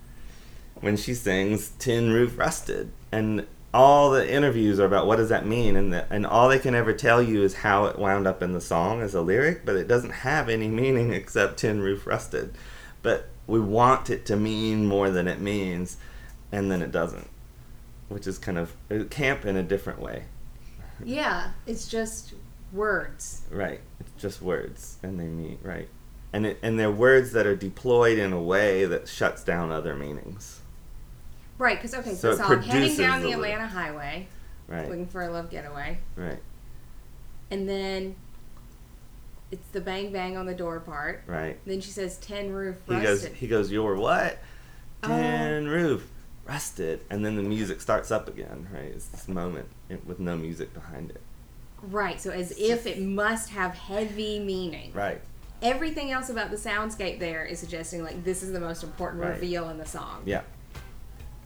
when 0.76 0.96
she 0.96 1.14
sings 1.14 1.70
"Tin 1.80 2.12
Roof 2.12 2.38
Rusted," 2.38 2.92
and 3.10 3.44
all 3.72 4.12
the 4.12 4.32
interviews 4.32 4.78
are 4.78 4.84
about 4.84 5.08
what 5.08 5.16
does 5.16 5.30
that 5.30 5.46
mean, 5.46 5.74
and 5.74 5.92
the, 5.92 6.06
and 6.12 6.24
all 6.24 6.48
they 6.48 6.60
can 6.60 6.76
ever 6.76 6.92
tell 6.92 7.20
you 7.20 7.42
is 7.42 7.54
how 7.54 7.86
it 7.86 7.98
wound 7.98 8.28
up 8.28 8.40
in 8.40 8.52
the 8.52 8.60
song 8.60 9.02
as 9.02 9.16
a 9.16 9.20
lyric, 9.20 9.66
but 9.66 9.74
it 9.74 9.88
doesn't 9.88 10.10
have 10.10 10.48
any 10.48 10.68
meaning 10.68 11.12
except 11.12 11.58
"Tin 11.58 11.80
Roof 11.80 12.06
Rusted," 12.06 12.54
but 13.02 13.26
we 13.48 13.58
want 13.58 14.10
it 14.10 14.24
to 14.26 14.36
mean 14.36 14.86
more 14.86 15.10
than 15.10 15.26
it 15.26 15.40
means, 15.40 15.96
and 16.52 16.70
then 16.70 16.80
it 16.80 16.92
doesn't, 16.92 17.28
which 18.08 18.28
is 18.28 18.38
kind 18.38 18.58
of 18.58 18.76
camp 19.10 19.44
in 19.44 19.56
a 19.56 19.62
different 19.64 19.98
way. 19.98 20.26
Yeah, 21.04 21.50
it's 21.66 21.88
just 21.88 22.34
words. 22.74 23.42
Right. 23.50 23.80
It's 24.00 24.12
just 24.20 24.42
words, 24.42 24.98
and 25.02 25.18
they 25.18 25.24
mean 25.24 25.58
right, 25.62 25.88
and 26.32 26.44
it, 26.46 26.58
and 26.62 26.78
they're 26.78 26.90
words 26.90 27.32
that 27.32 27.46
are 27.46 27.56
deployed 27.56 28.18
in 28.18 28.32
a 28.32 28.42
way 28.42 28.84
that 28.84 29.08
shuts 29.08 29.42
down 29.44 29.70
other 29.72 29.94
meanings. 29.94 30.60
Right, 31.56 31.78
because, 31.78 31.94
okay, 31.94 32.14
So 32.14 32.36
so, 32.36 32.42
I'm 32.44 32.62
heading 32.62 32.96
down 32.96 33.22
the. 33.22 33.30
Atlanta 33.32 33.66
highway 33.68 34.26
Right. 34.66 34.88
looking 34.88 35.06
for 35.06 35.22
a 35.22 35.30
love 35.30 35.50
getaway. 35.50 35.98
Right. 36.16 36.40
And 37.50 37.68
then 37.68 38.16
it's 39.52 39.68
the 39.68 39.80
bang 39.80 40.10
bang 40.12 40.36
on 40.36 40.46
the 40.46 40.54
door 40.54 40.80
part. 40.80 41.22
Right. 41.26 41.58
Then 41.64 41.80
she 41.80 41.90
says, 41.90 42.16
tin 42.18 42.52
roof 42.52 42.76
rusted. 42.88 42.98
He 42.98 43.06
goes. 43.06 43.24
He 43.40 43.46
goes. 43.46 43.70
Your 43.70 43.94
what? 43.94 44.38
Oh. 45.04 45.08
Tin 45.08 45.68
roof, 45.68 46.10
rusted, 46.44 47.02
and 47.10 47.24
then 47.24 47.36
the 47.36 47.42
music 47.42 47.80
starts 47.80 48.10
up 48.10 48.26
again. 48.26 48.66
Right. 48.72 48.86
It's 48.86 49.06
this 49.06 49.28
moment 49.28 49.68
with 50.04 50.18
no 50.18 50.36
music 50.36 50.74
behind 50.74 51.10
it. 51.10 51.20
Right, 51.90 52.20
so 52.20 52.30
as 52.30 52.52
if 52.58 52.86
it 52.86 53.00
must 53.00 53.50
have 53.50 53.74
heavy 53.74 54.38
meaning. 54.40 54.92
Right. 54.94 55.20
Everything 55.62 56.10
else 56.10 56.28
about 56.30 56.50
the 56.50 56.56
soundscape 56.56 57.18
there 57.20 57.44
is 57.44 57.58
suggesting, 57.58 58.02
like, 58.02 58.22
this 58.24 58.42
is 58.42 58.52
the 58.52 58.60
most 58.60 58.82
important 58.82 59.22
Right. 59.22 59.30
reveal 59.30 59.68
in 59.70 59.78
the 59.78 59.86
song. 59.86 60.22
Yeah. 60.24 60.42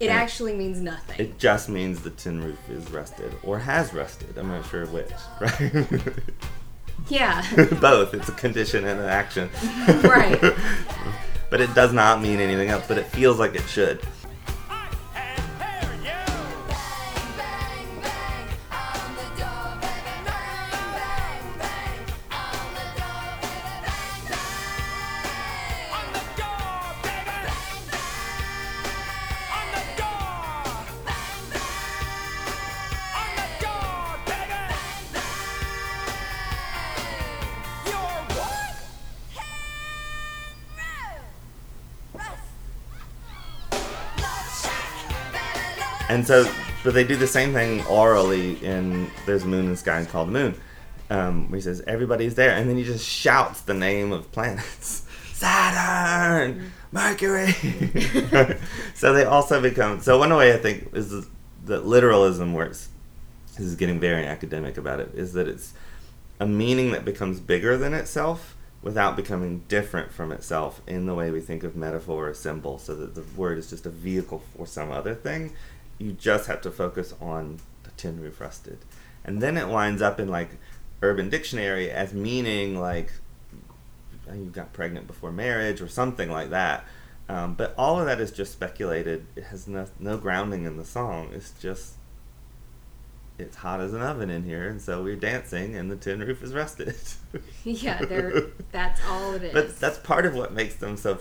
It 0.01 0.11
actually 0.11 0.55
means 0.55 0.81
nothing. 0.81 1.17
It 1.19 1.39
just 1.39 1.69
means 1.69 2.01
the 2.03 2.11
tin 2.11 2.43
roof 2.43 2.59
is 2.71 2.89
rusted 2.91 3.33
or 3.43 3.59
has 3.59 3.93
rusted. 3.93 4.37
I'm 4.39 4.49
not 4.49 4.65
sure 4.67 4.87
which. 4.87 5.11
Right. 5.41 6.13
yeah. 7.09 7.45
Both. 7.81 8.15
It's 8.15 8.29
a 8.29 8.33
condition 8.33 8.85
and 8.87 9.01
an 9.01 9.09
action. 9.09 9.51
Right. 10.05 10.41
but 11.51 11.61
it 11.61 11.75
does 11.75 11.93
not 11.93 12.23
mean 12.23 12.39
anything 12.41 12.69
else. 12.69 12.85
But 12.87 12.99
it 12.99 13.07
feels 13.07 13.39
like 13.41 13.55
it 13.57 13.63
should. 13.69 14.01
So, 46.29 46.47
but 46.85 46.93
they 46.93 47.05
do 47.05 47.17
the 47.17 47.27
same 47.27 47.55
thing 47.55 47.85
orally 47.87 48.63
in 48.63 49.11
There's 49.25 49.45
a 49.45 49.47
Moon 49.47 49.65
in 49.65 49.71
the 49.71 49.77
Sky 49.79 49.99
and 49.99 50.07
Called 50.07 50.29
the 50.29 50.33
Moon. 50.33 50.61
Um, 51.09 51.51
where 51.51 51.57
he 51.57 51.63
says, 51.63 51.83
everybody's 51.87 52.35
there. 52.35 52.51
And 52.51 52.69
then 52.69 52.77
he 52.77 52.85
just 52.85 53.09
shouts 53.09 53.63
the 53.63 53.73
name 53.73 54.13
of 54.13 54.31
planets 54.31 55.07
Saturn, 55.33 56.71
Mercury. 56.93 57.53
so 58.95 59.15
they 59.15 59.25
also 59.25 59.63
become. 59.63 60.01
So, 60.01 60.19
one 60.19 60.35
way 60.37 60.53
I 60.53 60.59
think 60.59 60.91
is 60.93 61.11
the, 61.11 61.27
that 61.65 61.87
literalism 61.87 62.53
works. 62.53 62.91
This 63.57 63.67
is 63.67 63.75
getting 63.75 63.99
very 63.99 64.27
academic 64.27 64.77
about 64.77 65.01
it, 65.01 65.11
is 65.15 65.33
that 65.33 65.49
it's 65.49 65.73
a 66.39 66.47
meaning 66.47 66.93
that 66.93 67.07
becomes 67.07 67.41
bigger 67.41 67.79
than 67.79 67.95
itself 67.95 68.55
without 68.83 69.17
becoming 69.17 69.65
different 69.69 70.13
from 70.13 70.31
itself 70.31 70.83
in 70.87 71.07
the 71.07 71.15
way 71.15 71.31
we 71.31 71.41
think 71.41 71.65
of 71.65 71.75
metaphor 71.75 72.29
or 72.29 72.35
symbol, 72.35 72.79
so 72.79 72.95
that 72.95 73.15
the 73.15 73.25
word 73.35 73.57
is 73.57 73.71
just 73.71 73.87
a 73.87 73.91
vehicle 73.91 74.43
for 74.55 74.67
some 74.67 74.93
other 74.93 75.15
thing. 75.15 75.53
You 75.99 76.13
just 76.13 76.47
have 76.47 76.61
to 76.63 76.71
focus 76.71 77.15
on 77.21 77.59
the 77.85 77.91
tin 77.93 78.21
roof 78.21 78.41
rusted. 78.41 78.79
And 79.25 79.43
then 79.43 79.57
it 79.57 79.69
winds 79.69 80.01
up 80.01 80.21
in 80.21 80.29
like 80.29 80.51
Urban 81.03 81.29
Dictionary 81.29 81.91
as 81.91 82.13
meaning 82.13 82.81
like 82.81 83.13
uh, 84.29 84.35
you 84.35 84.47
got 84.47 84.73
pregnant 84.73 85.07
before 85.07 85.33
marriage 85.33 85.81
or 85.81 85.89
something 85.89 86.31
like 86.31 86.51
that. 86.51 86.85
Um, 87.29 87.55
but 87.55 87.75
all 87.77 88.01
of 88.01 88.07
that 88.07 88.21
is 88.21 88.31
just 88.31 88.53
speculated. 88.53 89.27
It 89.37 89.45
has 89.45 89.69
no, 89.69 89.87
no 89.99 90.17
grounding 90.17 90.65
in 90.65 90.77
the 90.77 90.85
song. 90.85 91.31
It's 91.35 91.53
just 91.61 91.95
it's 93.39 93.57
hot 93.57 93.81
as 93.81 93.93
an 93.93 94.03
oven 94.03 94.31
in 94.31 94.45
here, 94.45 94.69
and 94.69 94.83
so 94.83 95.03
we're 95.03 95.17
dancing, 95.17 95.77
and 95.77 95.91
the 95.91 95.97
tin 95.97 96.21
roof 96.21 96.43
is 96.43 96.53
rusted. 96.53 96.97
yeah, 97.65 98.03
that's 98.73 99.01
all 99.07 99.35
it 99.35 99.45
is. 99.45 99.53
But 99.53 99.79
that's 99.79 99.99
part 99.99 100.27
of 100.27 100.35
what 100.35 100.53
makes 100.53 100.75
them 100.77 100.97
so, 100.97 101.19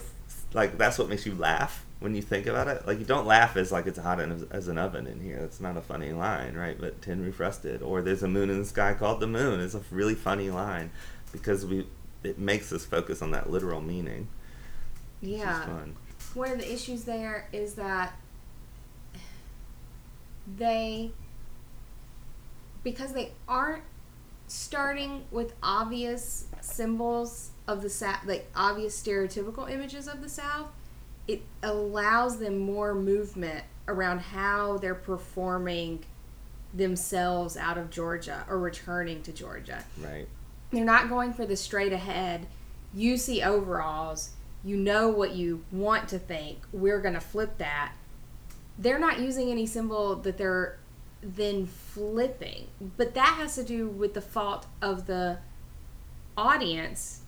like, 0.53 0.77
that's 0.77 0.97
what 0.97 1.09
makes 1.09 1.25
you 1.25 1.35
laugh 1.35 1.85
when 1.99 2.15
you 2.15 2.21
think 2.21 2.45
about 2.45 2.67
it. 2.67 2.85
Like, 2.85 2.99
you 2.99 3.05
don't 3.05 3.25
laugh 3.25 3.57
as 3.57 3.71
like 3.71 3.87
it's 3.87 3.97
hot 3.97 4.19
as, 4.19 4.43
as 4.43 4.67
an 4.67 4.77
oven 4.77 5.07
in 5.07 5.19
here. 5.19 5.39
That's 5.39 5.59
not 5.59 5.77
a 5.77 5.81
funny 5.81 6.11
line, 6.11 6.55
right? 6.55 6.79
But 6.79 7.01
tin 7.01 7.23
roof 7.23 7.39
rusted, 7.39 7.81
or 7.81 8.01
there's 8.01 8.23
a 8.23 8.27
moon 8.27 8.49
in 8.49 8.59
the 8.59 8.65
sky 8.65 8.93
called 8.93 9.19
the 9.19 9.27
moon 9.27 9.59
is 9.59 9.75
a 9.75 9.81
really 9.91 10.15
funny 10.15 10.49
line 10.49 10.91
because 11.31 11.65
we 11.65 11.87
it 12.23 12.39
makes 12.39 12.71
us 12.73 12.85
focus 12.85 13.21
on 13.21 13.31
that 13.31 13.49
literal 13.49 13.81
meaning. 13.81 14.27
yeah. 15.21 15.65
fun. 15.65 15.95
one 16.33 16.51
of 16.51 16.57
the 16.57 16.73
issues 16.73 17.03
there 17.03 17.47
is 17.53 17.75
that 17.75 18.13
they 20.57 21.11
because 22.83 23.13
they 23.13 23.31
aren't 23.47 23.83
starting 24.47 25.25
with 25.29 25.53
obvious 25.61 26.45
symbols 26.61 27.51
of 27.67 27.81
the 27.81 27.89
south 27.89 28.19
like 28.25 28.49
obvious 28.55 28.99
stereotypical 29.01 29.69
images 29.69 30.07
of 30.07 30.21
the 30.21 30.29
south 30.29 30.67
it 31.27 31.41
allows 31.63 32.39
them 32.39 32.57
more 32.57 32.93
movement 32.95 33.63
around 33.87 34.19
how 34.19 34.77
they're 34.77 34.95
performing 34.95 36.03
themselves 36.73 37.55
out 37.57 37.77
of 37.77 37.89
Georgia 37.89 38.45
or 38.49 38.59
returning 38.59 39.21
to 39.23 39.31
Georgia 39.31 39.83
Right. 40.01 40.27
they're 40.71 40.83
not 40.85 41.09
going 41.09 41.33
for 41.33 41.45
the 41.45 41.55
straight 41.55 41.93
ahead. 41.93 42.45
You 42.93 43.17
see 43.17 43.41
overalls, 43.41 44.31
you 44.63 44.75
know 44.77 45.07
what 45.09 45.31
you 45.33 45.63
want 45.71 46.09
to 46.09 46.19
think. 46.19 46.59
We're 46.73 47.01
going 47.01 47.13
to 47.13 47.19
flip 47.21 47.57
that. 47.57 47.93
They're 48.77 48.99
not 48.99 49.19
using 49.19 49.49
any 49.49 49.65
symbol 49.65 50.15
that 50.17 50.37
they're 50.37 50.77
then 51.23 51.65
flipping. 51.65 52.67
But 52.97 53.13
that 53.15 53.35
has 53.39 53.55
to 53.55 53.63
do 53.63 53.87
with 53.87 54.13
the 54.13 54.21
fault 54.21 54.67
of 54.81 55.07
the 55.07 55.39
audience 56.37 57.21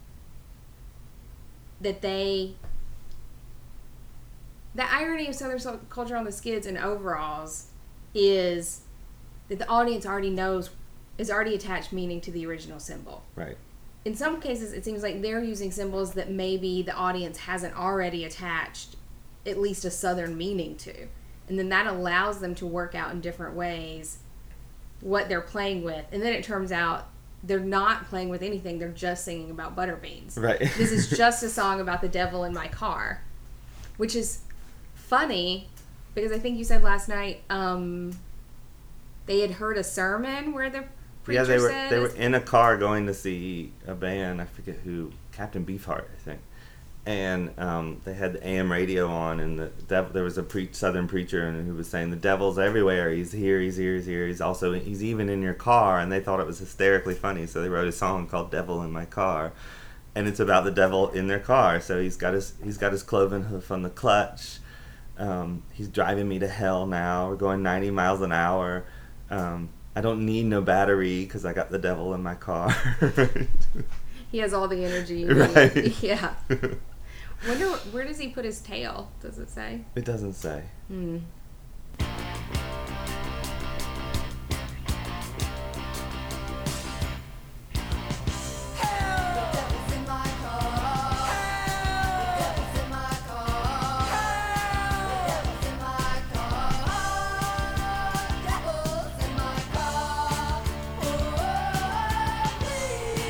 that 1.82 2.02
they 2.02 2.56
the 4.80 4.92
irony 4.94 5.28
of 5.28 5.36
Southern 5.36 5.60
Soul 5.60 5.80
culture 5.90 6.16
on 6.16 6.24
the 6.24 6.32
skids 6.32 6.66
and 6.66 6.78
overalls 6.78 7.68
is 8.14 8.82
that 9.50 9.60
the 9.60 9.68
audience 9.68 10.06
already 10.06 10.30
knows 10.30 10.70
is 11.18 11.30
already 11.30 11.54
attached 11.54 11.92
meaning 11.92 12.22
to 12.22 12.32
the 12.32 12.46
original 12.46 12.80
symbol. 12.80 13.24
Right. 13.36 13.58
In 14.06 14.16
some 14.16 14.40
cases, 14.40 14.72
it 14.72 14.86
seems 14.86 15.04
like 15.04 15.22
they're 15.22 15.44
using 15.44 15.72
symbols 15.72 16.14
that 16.14 16.32
maybe 16.32 16.82
the 16.82 16.94
audience 16.94 17.40
hasn't 17.40 17.76
already 17.76 18.24
attached 18.24 18.96
at 19.46 19.60
least 19.60 19.84
a 19.84 19.92
Southern 19.92 20.38
meaning 20.38 20.78
to, 20.78 21.08
and 21.50 21.60
then 21.60 21.70
that 21.70 21.86
allows 21.86 22.40
them 22.40 22.56
to 22.56 22.66
work 22.66 22.96
out 22.96 23.12
in 23.12 23.20
different 23.20 23.56
ways 23.56 24.20
what 25.02 25.28
they're 25.28 25.42
playing 25.42 25.84
with, 25.84 26.06
and 26.12 26.22
then 26.22 26.34
it 26.34 26.44
turns 26.44 26.72
out 26.72 27.08
they're 27.44 27.60
not 27.60 28.06
playing 28.06 28.30
with 28.30 28.42
anything; 28.42 28.80
they're 28.80 28.90
just 28.90 29.26
singing 29.26 29.52
about 29.52 29.76
butter 29.76 29.98
beans 29.98 30.38
Right. 30.38 30.60
this 30.60 30.92
is 30.92 31.10
just 31.18 31.44
a 31.44 31.50
song 31.50 31.82
about 31.82 32.02
the 32.02 32.10
devil 32.10 32.46
in 32.46 32.54
my 32.54 32.68
car, 32.70 33.22
which 33.98 34.16
is 34.16 34.40
funny 35.10 35.68
because 36.14 36.32
I 36.32 36.38
think 36.38 36.58
you 36.58 36.64
said 36.64 36.84
last 36.84 37.10
night 37.10 37.42
um, 37.50 38.12
they 39.26 39.40
had 39.40 39.52
heard 39.52 39.78
a 39.78 39.84
sermon 39.84 40.54
where 40.54 40.70
the 40.70 40.84
preacher 41.24 41.42
yeah, 41.42 41.48
they 41.48 41.60
were 41.60 41.88
they 41.90 42.00
were 42.00 42.16
in 42.16 42.36
a 42.36 42.40
car 42.40 42.78
going 42.78 43.08
to 43.08 43.14
see 43.14 43.72
a 43.88 43.96
band. 43.96 44.42
I 44.42 44.46
forget 44.46 44.76
who, 44.84 45.12
Captain 45.32 45.66
Beefheart, 45.66 46.06
I 46.06 46.20
think. 46.24 46.40
And 47.06 47.52
um, 47.58 48.02
they 48.04 48.14
had 48.14 48.34
the 48.34 48.48
AM 48.48 48.72
radio 48.72 49.08
on, 49.08 49.40
and 49.40 49.58
the 49.58 49.68
dev- 49.88 50.14
there 50.14 50.24
was 50.24 50.38
a 50.38 50.44
pre- 50.44 50.72
Southern 50.74 51.08
preacher, 51.08 51.48
and 51.48 51.66
who 51.66 51.74
was 51.74 51.88
saying 51.88 52.12
the 52.12 52.18
devil's 52.18 52.60
everywhere. 52.60 53.10
He's 53.10 53.32
here. 53.32 53.60
He's 53.60 53.78
here. 53.78 53.96
He's 53.96 54.06
here. 54.06 54.28
He's 54.28 54.42
also 54.42 54.74
he's 54.74 55.04
even 55.04 55.28
in 55.28 55.42
your 55.42 55.56
car. 55.56 56.00
And 56.00 56.12
they 56.12 56.20
thought 56.20 56.40
it 56.40 56.46
was 56.46 56.60
hysterically 56.60 57.16
funny, 57.16 57.48
so 57.48 57.62
they 57.62 57.70
wrote 57.70 57.88
a 57.88 57.92
song 57.92 58.28
called 58.28 58.52
"Devil 58.52 58.84
in 58.84 58.92
My 58.92 59.06
Car," 59.06 59.54
and 60.14 60.28
it's 60.28 60.40
about 60.40 60.66
the 60.66 60.72
devil 60.72 61.10
in 61.10 61.28
their 61.28 61.40
car. 61.40 61.80
So 61.80 62.00
he's 62.00 62.18
got 62.18 62.36
his 62.36 62.54
he's 62.64 62.78
got 62.78 62.92
his 62.92 63.02
cloven 63.02 63.44
hoof 63.44 63.72
on 63.72 63.82
the 63.82 63.90
clutch. 63.90 64.60
Um, 65.20 65.64
he's 65.74 65.90
driving 65.90 66.28
me 66.28 66.40
to 66.40 66.48
hell 66.48 66.86
now. 66.88 67.30
We're 67.30 67.36
going 67.36 67.62
90 67.62 67.92
miles 67.92 68.22
an 68.22 68.32
hour. 68.32 68.86
Um, 69.30 69.70
I 69.96 70.02
don't 70.02 70.26
need 70.26 70.46
no 70.46 70.62
battery 70.62 71.24
because 71.26 71.46
I 71.46 71.54
got 71.54 71.70
the 71.70 71.78
devil 71.78 72.14
in 72.14 72.24
my 72.24 72.36
car. 72.36 72.72
he 74.32 74.38
has 74.40 74.54
all 74.54 74.68
the 74.68 74.84
energy. 74.86 75.26
right. 75.26 75.76
Yeah. 76.02 76.34
Wonder 77.48 77.68
where 77.92 78.06
does 78.06 78.18
he 78.20 78.30
put 78.30 78.44
his 78.44 78.60
tail? 78.60 79.12
Does 79.22 79.40
it 79.40 79.50
say? 79.50 79.82
It 79.96 80.04
doesn't 80.04 80.34
say. 80.34 80.64
Hmm. 80.90 81.20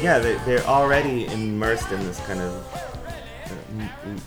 Yeah, 0.02 0.20
they, 0.20 0.36
they're 0.46 0.66
already 0.66 1.26
immersed 1.28 1.92
in 1.92 2.00
this 2.06 2.20
kind 2.22 2.40
of 2.40 2.74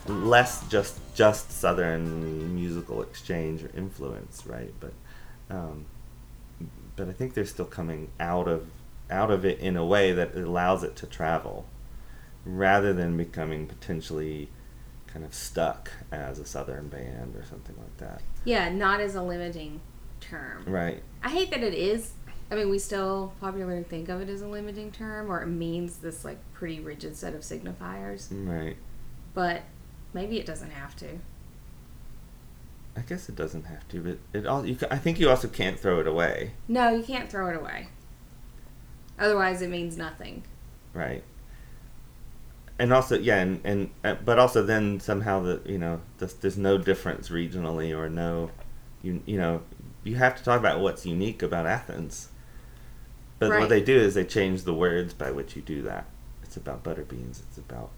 uh, 0.07 0.13
less 0.13 0.67
just 0.69 0.99
just 1.15 1.51
Southern 1.51 2.55
musical 2.55 3.03
exchange 3.03 3.63
or 3.63 3.71
influence, 3.75 4.47
right? 4.47 4.73
But 4.81 4.93
um, 5.51 5.87
but 6.97 7.09
I 7.09 7.13
think 7.13 7.35
they're 7.35 7.47
still 7.47 7.65
coming 7.65 8.11
out 8.21 8.49
of 8.49 8.67
out 9.11 9.31
of 9.31 9.45
it 9.45 9.61
in 9.61 9.77
a 9.77 9.85
way 9.85 10.13
that 10.13 10.35
allows 10.35 10.83
it 10.83 10.95
to 10.97 11.07
travel, 11.07 11.67
rather 12.45 12.93
than 12.93 13.17
becoming 13.17 13.67
potentially 13.67 14.49
kind 15.07 15.25
of 15.25 15.35
stuck 15.35 15.91
as 16.11 16.39
a 16.39 16.45
Southern 16.45 16.89
band 16.89 17.35
or 17.37 17.45
something 17.45 17.77
like 17.79 17.97
that. 17.99 18.23
Yeah, 18.45 18.69
not 18.71 19.01
as 19.01 19.15
a 19.15 19.23
limiting 19.23 19.81
term. 20.21 20.65
Right. 20.67 21.03
I 21.23 21.29
hate 21.31 21.51
that 21.51 21.63
it 21.63 21.75
is. 21.75 22.13
I 22.53 22.55
mean, 22.55 22.69
we 22.69 22.79
still 22.79 23.33
popularly 23.41 23.83
think 23.83 24.11
of 24.11 24.21
it 24.21 24.29
as 24.29 24.43
a 24.43 24.47
limiting 24.47 24.91
term, 24.93 25.33
or 25.33 25.41
it 25.41 25.47
means 25.47 25.97
this 25.97 26.23
like 26.23 26.37
pretty 26.53 26.81
rigid 26.81 27.17
set 27.17 27.35
of 27.35 27.41
signifiers. 27.41 28.29
Right. 28.31 28.77
But 29.33 29.63
maybe 30.13 30.39
it 30.39 30.45
doesn't 30.45 30.71
have 30.71 30.95
to. 30.97 31.19
I 32.95 33.01
guess 33.01 33.31
it 33.31 33.37
doesn't 33.37 33.65
have 33.65 33.89
to, 33.89 34.01
but 34.03 34.19
it 34.39 34.47
all. 34.47 34.67
You, 34.67 34.77
I 34.91 34.99
think 34.99 35.19
you 35.19 35.31
also 35.31 35.49
can't 35.49 35.81
throw 35.81 35.99
it 36.01 36.07
away. 36.07 36.53
No, 36.69 36.91
you 36.91 37.03
can't 37.03 37.31
throw 37.31 37.49
it 37.49 37.57
away. 37.57 37.89
Otherwise, 39.19 39.63
it 39.63 39.71
means 39.71 39.97
nothing. 39.97 40.43
Right. 40.93 41.25
And 42.79 42.93
also, 42.93 43.19
yeah, 43.19 43.39
and, 43.39 43.63
and 43.65 43.91
uh, 44.05 44.17
but 44.23 44.39
also 44.39 44.63
then 44.63 45.01
somehow 45.01 45.41
the 45.41 45.63
you 45.65 45.79
know 45.79 46.03
there's, 46.19 46.35
there's 46.35 46.59
no 46.59 46.77
difference 46.77 47.31
regionally 47.31 47.97
or 47.97 48.11
no, 48.11 48.51
you 49.03 49.23
you 49.25 49.39
know 49.39 49.63
you 50.05 50.17
have 50.17 50.37
to 50.37 50.45
talk 50.45 50.61
about 50.61 50.81
what's 50.81 51.07
unique 51.07 51.43
about 51.43 51.65
Athens. 51.65 52.29
But 53.43 53.51
Right. 53.51 53.61
what 53.61 53.69
they 53.71 53.83
do 53.83 53.97
is 53.99 54.15
they 54.15 54.25
change 54.25 54.63
the 54.63 54.73
words 54.75 55.13
by 55.15 55.33
which 55.33 55.57
you 55.57 55.63
do 55.63 55.83
that. 55.83 56.05
It's 56.45 56.57
about 56.57 56.85
butter 56.85 57.03
beans. 57.03 57.43
It's 57.49 57.59
about 57.59 57.91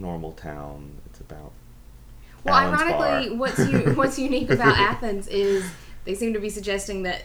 Normaltown. 0.00 0.90
It's 1.06 1.20
about 1.20 1.52
Well, 2.42 2.54
Allen's 2.54 2.82
ironically, 2.82 3.28
Bar. 3.30 3.38
what's 3.38 3.58
u- 3.60 3.92
what's 3.96 4.18
unique 4.18 4.50
about 4.50 4.76
Athens 4.76 5.28
is 5.28 5.64
they 6.04 6.14
seem 6.16 6.32
to 6.32 6.40
be 6.40 6.50
suggesting 6.50 7.04
that 7.04 7.24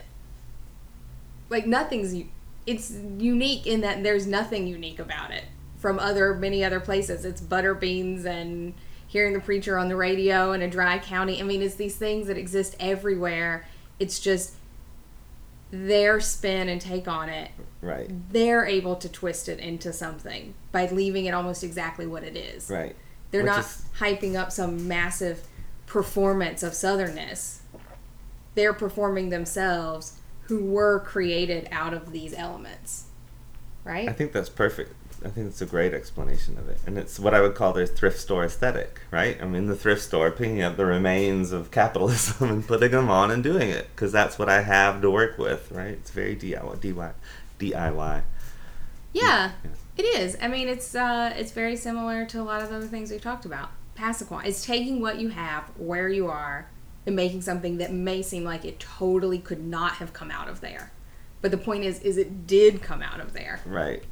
like 1.50 1.66
nothing's 1.68 2.14
u- 2.14 2.28
it's 2.66 2.92
unique 3.18 3.68
in 3.68 3.82
that 3.82 4.04
there's 4.04 4.26
nothing 4.28 4.68
unique 4.68 5.00
about 5.00 5.32
it 5.32 5.46
from 5.78 6.00
other 6.00 6.34
many 6.36 6.64
other 6.64 6.80
places. 6.80 7.26
It's 7.26 7.42
butter 7.42 7.74
beans 7.74 8.26
and 8.26 8.74
hearing 9.08 9.34
the 9.34 9.40
preacher 9.40 9.78
on 9.78 9.90
the 9.90 9.96
radio 9.96 10.54
in 10.54 10.62
a 10.62 10.68
dry 10.70 10.98
county. 11.00 11.40
I 11.40 11.44
mean, 11.44 11.62
it's 11.62 11.76
these 11.76 11.96
things 11.96 12.28
that 12.28 12.38
exist 12.38 12.76
everywhere. 12.80 13.66
It's 14.00 14.20
just 14.20 14.54
their 15.78 16.20
spin 16.20 16.70
and 16.70 16.80
take 16.80 17.08
on 17.08 17.30
it. 17.30 17.50
right, 17.82 18.08
They're 18.32 18.64
able 18.64 18.96
to 18.98 19.10
twist 19.10 19.50
it 19.50 19.60
into 19.60 19.92
something 19.92 20.54
by 20.72 20.86
leaving 20.88 21.26
it 21.26 21.34
almost 21.34 21.64
exactly 21.64 22.06
what 22.06 22.24
it 22.24 22.38
is. 22.38 22.70
right. 22.70 22.96
They're 23.32 23.42
Which 23.42 23.48
not 23.50 23.60
is- 23.62 23.86
hyping 23.98 24.36
up 24.36 24.52
some 24.52 24.88
massive 24.88 25.48
performance 25.88 26.62
of 26.62 26.74
southernness. 26.74 27.58
They're 28.54 28.74
performing 28.74 29.30
themselves 29.30 30.20
who 30.44 30.64
were 30.64 31.00
created 31.00 31.68
out 31.72 31.96
of 31.96 32.12
these 32.12 32.36
elements. 32.36 33.06
Right? 33.84 34.08
I 34.08 34.14
think 34.14 34.32
that's 34.32 34.50
perfect. 34.50 34.94
I 35.26 35.30
think 35.30 35.48
it's 35.48 35.62
a 35.62 35.66
great 35.66 35.94
explanation 35.94 36.58
of 36.58 36.68
it, 36.68 36.78
and 36.86 36.98
it's 36.98 37.18
what 37.20 37.34
I 37.34 37.42
would 37.42 37.56
call 37.56 37.72
their 37.74 37.88
thrift 37.88 38.20
store 38.20 38.44
aesthetic, 38.44 39.02
right? 39.12 39.38
I'm 39.42 39.56
in 39.56 39.68
the 39.68 39.76
thrift 39.76 40.02
store 40.02 40.32
picking 40.32 40.62
up 40.62 40.76
the 40.76 40.86
remains 40.86 41.52
of 41.52 41.72
capitalism 41.72 42.50
and 42.50 42.68
putting 42.68 42.92
them 42.92 43.10
on 43.10 43.32
and 43.32 43.42
doing 43.44 43.70
it 43.70 43.88
because 43.96 44.12
that's 44.12 44.38
what 44.38 44.50
I 44.50 44.62
have 44.62 45.02
to 45.02 45.10
work 45.10 45.38
with, 45.38 45.72
right? 45.72 45.92
It's 45.92 46.12
very 46.12 46.36
DIY. 46.36 47.14
DIY. 47.60 48.22
Yeah, 49.14 49.52
Yeah. 49.64 49.70
it 49.98 50.04
is. 50.04 50.36
I 50.42 50.48
mean, 50.48 50.68
it's 50.68 50.96
uh, 50.96 51.34
it's 51.38 51.52
very 51.52 51.76
similar 51.76 52.26
to 52.26 52.42
a 52.42 52.44
lot 52.44 52.62
of 52.62 52.72
other 52.72 52.88
things 52.88 53.12
we've 53.12 53.22
talked 53.22 53.46
about. 53.46 53.70
Pasaquan. 53.98 54.46
It's 54.46 54.66
taking 54.66 55.00
what 55.02 55.20
you 55.20 55.30
have, 55.30 55.66
where 55.78 56.10
you 56.10 56.28
are, 56.28 56.68
and 57.06 57.16
making 57.16 57.42
something 57.44 57.78
that 57.78 57.94
may 57.94 58.22
seem 58.24 58.44
like 58.44 58.66
it 58.66 58.80
totally 58.80 59.38
could 59.38 59.64
not 59.64 59.94
have 59.94 60.14
come 60.14 60.32
out 60.32 60.50
of 60.50 60.62
there. 60.62 60.92
But 61.42 61.52
the 61.52 61.58
point 61.58 61.84
is, 61.84 62.00
is 62.00 62.18
it 62.18 62.48
did 62.48 62.82
come 62.82 63.02
out 63.04 63.20
of 63.20 63.34
there. 63.34 63.60
Right. 63.66 64.04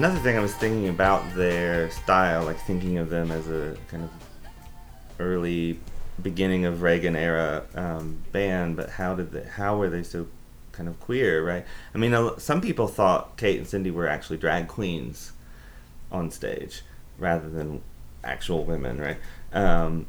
Another 0.00 0.18
thing 0.20 0.38
I 0.38 0.40
was 0.40 0.54
thinking 0.54 0.88
about 0.88 1.34
their 1.34 1.90
style, 1.90 2.46
like 2.46 2.58
thinking 2.60 2.96
of 2.96 3.10
them 3.10 3.30
as 3.30 3.46
a 3.48 3.76
kind 3.88 4.02
of 4.02 4.10
early 5.18 5.78
beginning 6.22 6.64
of 6.64 6.80
Reagan 6.80 7.14
era 7.14 7.64
um, 7.74 8.22
band, 8.32 8.76
but 8.76 8.88
how 8.88 9.14
did 9.14 9.30
they, 9.30 9.44
how 9.44 9.76
were 9.76 9.90
they 9.90 10.02
so 10.02 10.26
kind 10.72 10.88
of 10.88 10.98
queer, 11.00 11.44
right? 11.46 11.66
I 11.94 11.98
mean, 11.98 12.30
some 12.38 12.62
people 12.62 12.88
thought 12.88 13.36
Kate 13.36 13.58
and 13.58 13.68
Cindy 13.68 13.90
were 13.90 14.08
actually 14.08 14.38
drag 14.38 14.68
queens 14.68 15.32
on 16.10 16.30
stage 16.30 16.80
rather 17.18 17.50
than 17.50 17.82
actual 18.24 18.64
women, 18.64 18.98
right? 18.98 19.18
Um, 19.52 20.06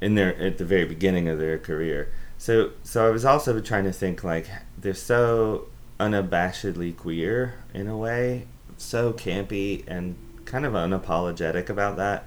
in 0.00 0.16
their 0.16 0.34
at 0.42 0.58
the 0.58 0.64
very 0.64 0.86
beginning 0.86 1.28
of 1.28 1.38
their 1.38 1.56
career. 1.56 2.10
So 2.36 2.72
so 2.82 3.06
I 3.06 3.10
was 3.10 3.24
also 3.24 3.60
trying 3.60 3.84
to 3.84 3.92
think 3.92 4.24
like 4.24 4.48
they're 4.76 4.92
so 4.92 5.68
unabashedly 6.00 6.96
queer 6.96 7.54
in 7.72 7.86
a 7.86 7.96
way, 7.96 8.48
so 8.78 9.12
campy 9.12 9.84
and 9.86 10.16
kind 10.44 10.64
of 10.64 10.72
unapologetic 10.72 11.68
about 11.68 11.96
that, 11.96 12.24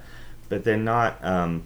but 0.50 0.64
they're 0.64 0.78
not 0.78 1.24
um, 1.24 1.64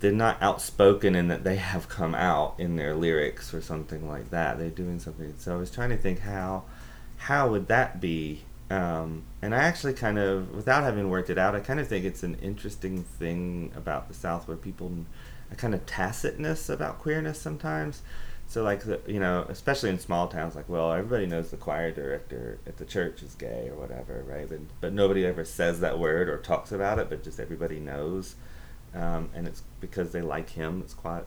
they're 0.00 0.10
not 0.10 0.42
outspoken 0.42 1.14
in 1.14 1.28
that 1.28 1.44
they 1.44 1.56
have 1.56 1.88
come 1.88 2.14
out 2.14 2.54
in 2.58 2.74
their 2.74 2.94
lyrics 2.94 3.54
or 3.54 3.60
something 3.60 4.08
like 4.08 4.30
that. 4.30 4.58
They're 4.58 4.68
doing 4.68 4.98
something. 4.98 5.34
So 5.38 5.54
I 5.54 5.56
was 5.56 5.70
trying 5.70 5.90
to 5.90 5.96
think 5.96 6.20
how 6.20 6.64
how 7.18 7.48
would 7.50 7.68
that 7.68 8.00
be? 8.00 8.42
Um, 8.68 9.24
and 9.42 9.54
I 9.54 9.58
actually 9.58 9.92
kind 9.92 10.18
of, 10.18 10.54
without 10.54 10.82
having 10.82 11.10
worked 11.10 11.30
it 11.30 11.36
out, 11.38 11.54
I 11.54 11.60
kind 11.60 11.78
of 11.78 11.86
think 11.86 12.04
it's 12.04 12.22
an 12.22 12.36
interesting 12.36 13.04
thing 13.04 13.70
about 13.76 14.08
the 14.08 14.14
South 14.14 14.48
where 14.48 14.56
people, 14.56 14.90
a 15.50 15.54
kind 15.54 15.74
of 15.74 15.84
tacitness 15.84 16.70
about 16.70 16.98
queerness 16.98 17.38
sometimes. 17.38 18.02
So 18.52 18.62
like 18.62 18.84
the, 18.84 19.00
you 19.06 19.18
know, 19.18 19.46
especially 19.48 19.88
in 19.88 19.98
small 19.98 20.28
towns, 20.28 20.54
like 20.54 20.68
well, 20.68 20.92
everybody 20.92 21.24
knows 21.24 21.50
the 21.50 21.56
choir 21.56 21.90
director 21.90 22.58
at 22.66 22.76
the 22.76 22.84
church 22.84 23.22
is 23.22 23.34
gay 23.34 23.70
or 23.70 23.76
whatever, 23.80 24.22
right? 24.28 24.46
But 24.46 24.58
but 24.82 24.92
nobody 24.92 25.24
ever 25.24 25.42
says 25.42 25.80
that 25.80 25.98
word 25.98 26.28
or 26.28 26.36
talks 26.36 26.70
about 26.70 26.98
it, 26.98 27.08
but 27.08 27.24
just 27.24 27.40
everybody 27.40 27.80
knows, 27.80 28.34
um, 28.94 29.30
and 29.34 29.48
it's 29.48 29.62
because 29.80 30.12
they 30.12 30.20
like 30.20 30.50
him. 30.50 30.82
It's 30.84 30.92
quite 30.92 31.24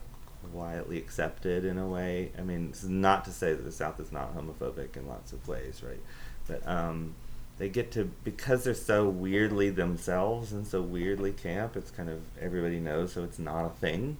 quietly 0.52 0.98
accepted 0.98 1.64
in 1.64 1.78
a 1.78 1.86
way. 1.88 2.30
I 2.38 2.42
mean, 2.42 2.68
it's 2.68 2.84
not 2.84 3.24
to 3.24 3.32
say 3.32 3.54
that 3.54 3.64
the 3.64 3.72
South 3.72 3.98
is 3.98 4.12
not 4.12 4.36
homophobic 4.36 4.96
in 4.96 5.08
lots 5.08 5.32
of 5.32 5.48
ways, 5.48 5.82
right? 5.84 6.00
But 6.46 6.64
um, 6.68 7.16
they 7.58 7.68
get 7.68 7.90
to 7.90 8.04
because 8.22 8.62
they're 8.62 8.72
so 8.72 9.08
weirdly 9.08 9.70
themselves 9.70 10.52
and 10.52 10.64
so 10.64 10.80
weirdly 10.80 11.32
camp. 11.32 11.74
It's 11.74 11.90
kind 11.90 12.08
of 12.08 12.22
everybody 12.40 12.78
knows, 12.78 13.14
so 13.14 13.24
it's 13.24 13.40
not 13.40 13.64
a 13.64 13.70
thing, 13.70 14.16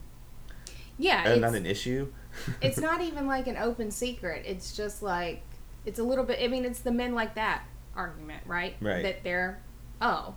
Yeah, 0.98 1.28
it's, 1.28 1.40
not 1.40 1.54
an 1.54 1.66
issue. 1.66 2.08
It's 2.60 2.78
not 2.78 3.00
even 3.00 3.26
like 3.26 3.46
an 3.46 3.56
open 3.56 3.90
secret. 3.90 4.44
It's 4.46 4.76
just 4.76 5.02
like 5.02 5.42
it's 5.84 5.98
a 5.98 6.04
little 6.04 6.24
bit. 6.24 6.38
I 6.42 6.48
mean, 6.48 6.64
it's 6.64 6.80
the 6.80 6.92
men 6.92 7.14
like 7.14 7.34
that 7.36 7.62
argument, 7.94 8.42
right? 8.46 8.74
Right. 8.80 9.02
That 9.02 9.22
they're 9.24 9.60
oh, 10.00 10.34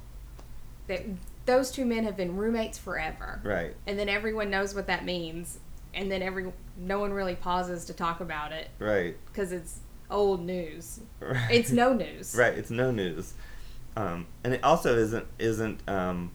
that 0.87 1.03
those 1.45 1.71
two 1.71 1.85
men 1.85 2.03
have 2.03 2.15
been 2.15 2.35
roommates 2.37 2.77
forever, 2.77 3.41
right. 3.43 3.73
and 3.87 3.97
then 3.97 4.07
everyone 4.09 4.49
knows 4.49 4.75
what 4.75 4.87
that 4.87 5.03
means, 5.05 5.59
and 5.93 6.11
then 6.11 6.21
every 6.21 6.51
no 6.77 6.99
one 6.99 7.11
really 7.11 7.35
pauses 7.35 7.85
to 7.85 7.93
talk 7.93 8.19
about 8.21 8.51
it 8.51 8.69
Right. 8.79 9.15
because 9.27 9.51
it's 9.51 9.79
old 10.11 10.45
news. 10.45 10.99
Right. 11.19 11.49
It's 11.51 11.71
no 11.71 11.93
news. 12.03 12.35
Right, 12.37 12.53
it's 12.53 12.69
no 12.69 12.91
news, 12.91 13.33
um, 13.97 14.27
and 14.43 14.53
it 14.53 14.63
also 14.63 14.95
isn't 14.97 15.25
isn't 15.39 15.81
um, 15.89 16.31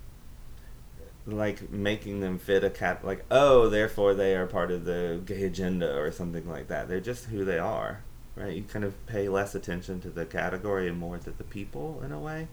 like 1.26 1.70
making 1.70 2.20
them 2.20 2.38
fit 2.38 2.62
a 2.62 2.68
cat 2.68 3.02
like 3.02 3.24
oh 3.30 3.68
therefore 3.70 4.12
they 4.12 4.34
are 4.36 4.46
part 4.46 4.70
of 4.70 4.84
the 4.84 5.18
gay 5.24 5.44
agenda 5.44 5.96
or 5.98 6.12
something 6.12 6.48
like 6.48 6.68
that. 6.68 6.88
They're 6.88 7.00
just 7.00 7.26
who 7.26 7.44
they 7.44 7.58
are, 7.58 8.00
right? 8.36 8.54
You 8.54 8.62
kind 8.64 8.84
of 8.84 9.06
pay 9.06 9.28
less 9.28 9.54
attention 9.54 10.00
to 10.02 10.10
the 10.10 10.26
category 10.26 10.88
and 10.88 10.98
more 10.98 11.18
to 11.18 11.30
the 11.30 11.44
people 11.44 12.02
in 12.04 12.12
a 12.12 12.18
way, 12.18 12.48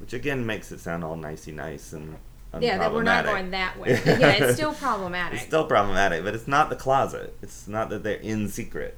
which 0.00 0.12
again 0.12 0.44
makes 0.44 0.72
it 0.72 0.80
sound 0.80 1.04
all 1.04 1.16
nicey 1.16 1.52
nice 1.52 1.92
and 1.92 2.16
Yeah, 2.58 2.78
that 2.78 2.92
we're 2.92 3.04
not 3.04 3.24
going 3.26 3.50
that 3.52 3.78
way. 3.78 3.90
Yeah, 4.04 4.32
it's 4.32 4.54
still 4.56 4.74
problematic. 4.74 5.38
It's 5.38 5.46
still 5.46 5.66
problematic, 5.66 6.24
but 6.24 6.34
it's 6.34 6.48
not 6.48 6.68
the 6.68 6.76
closet. 6.76 7.36
It's 7.42 7.68
not 7.68 7.90
that 7.90 8.02
they're 8.02 8.16
in 8.16 8.48
secret, 8.48 8.96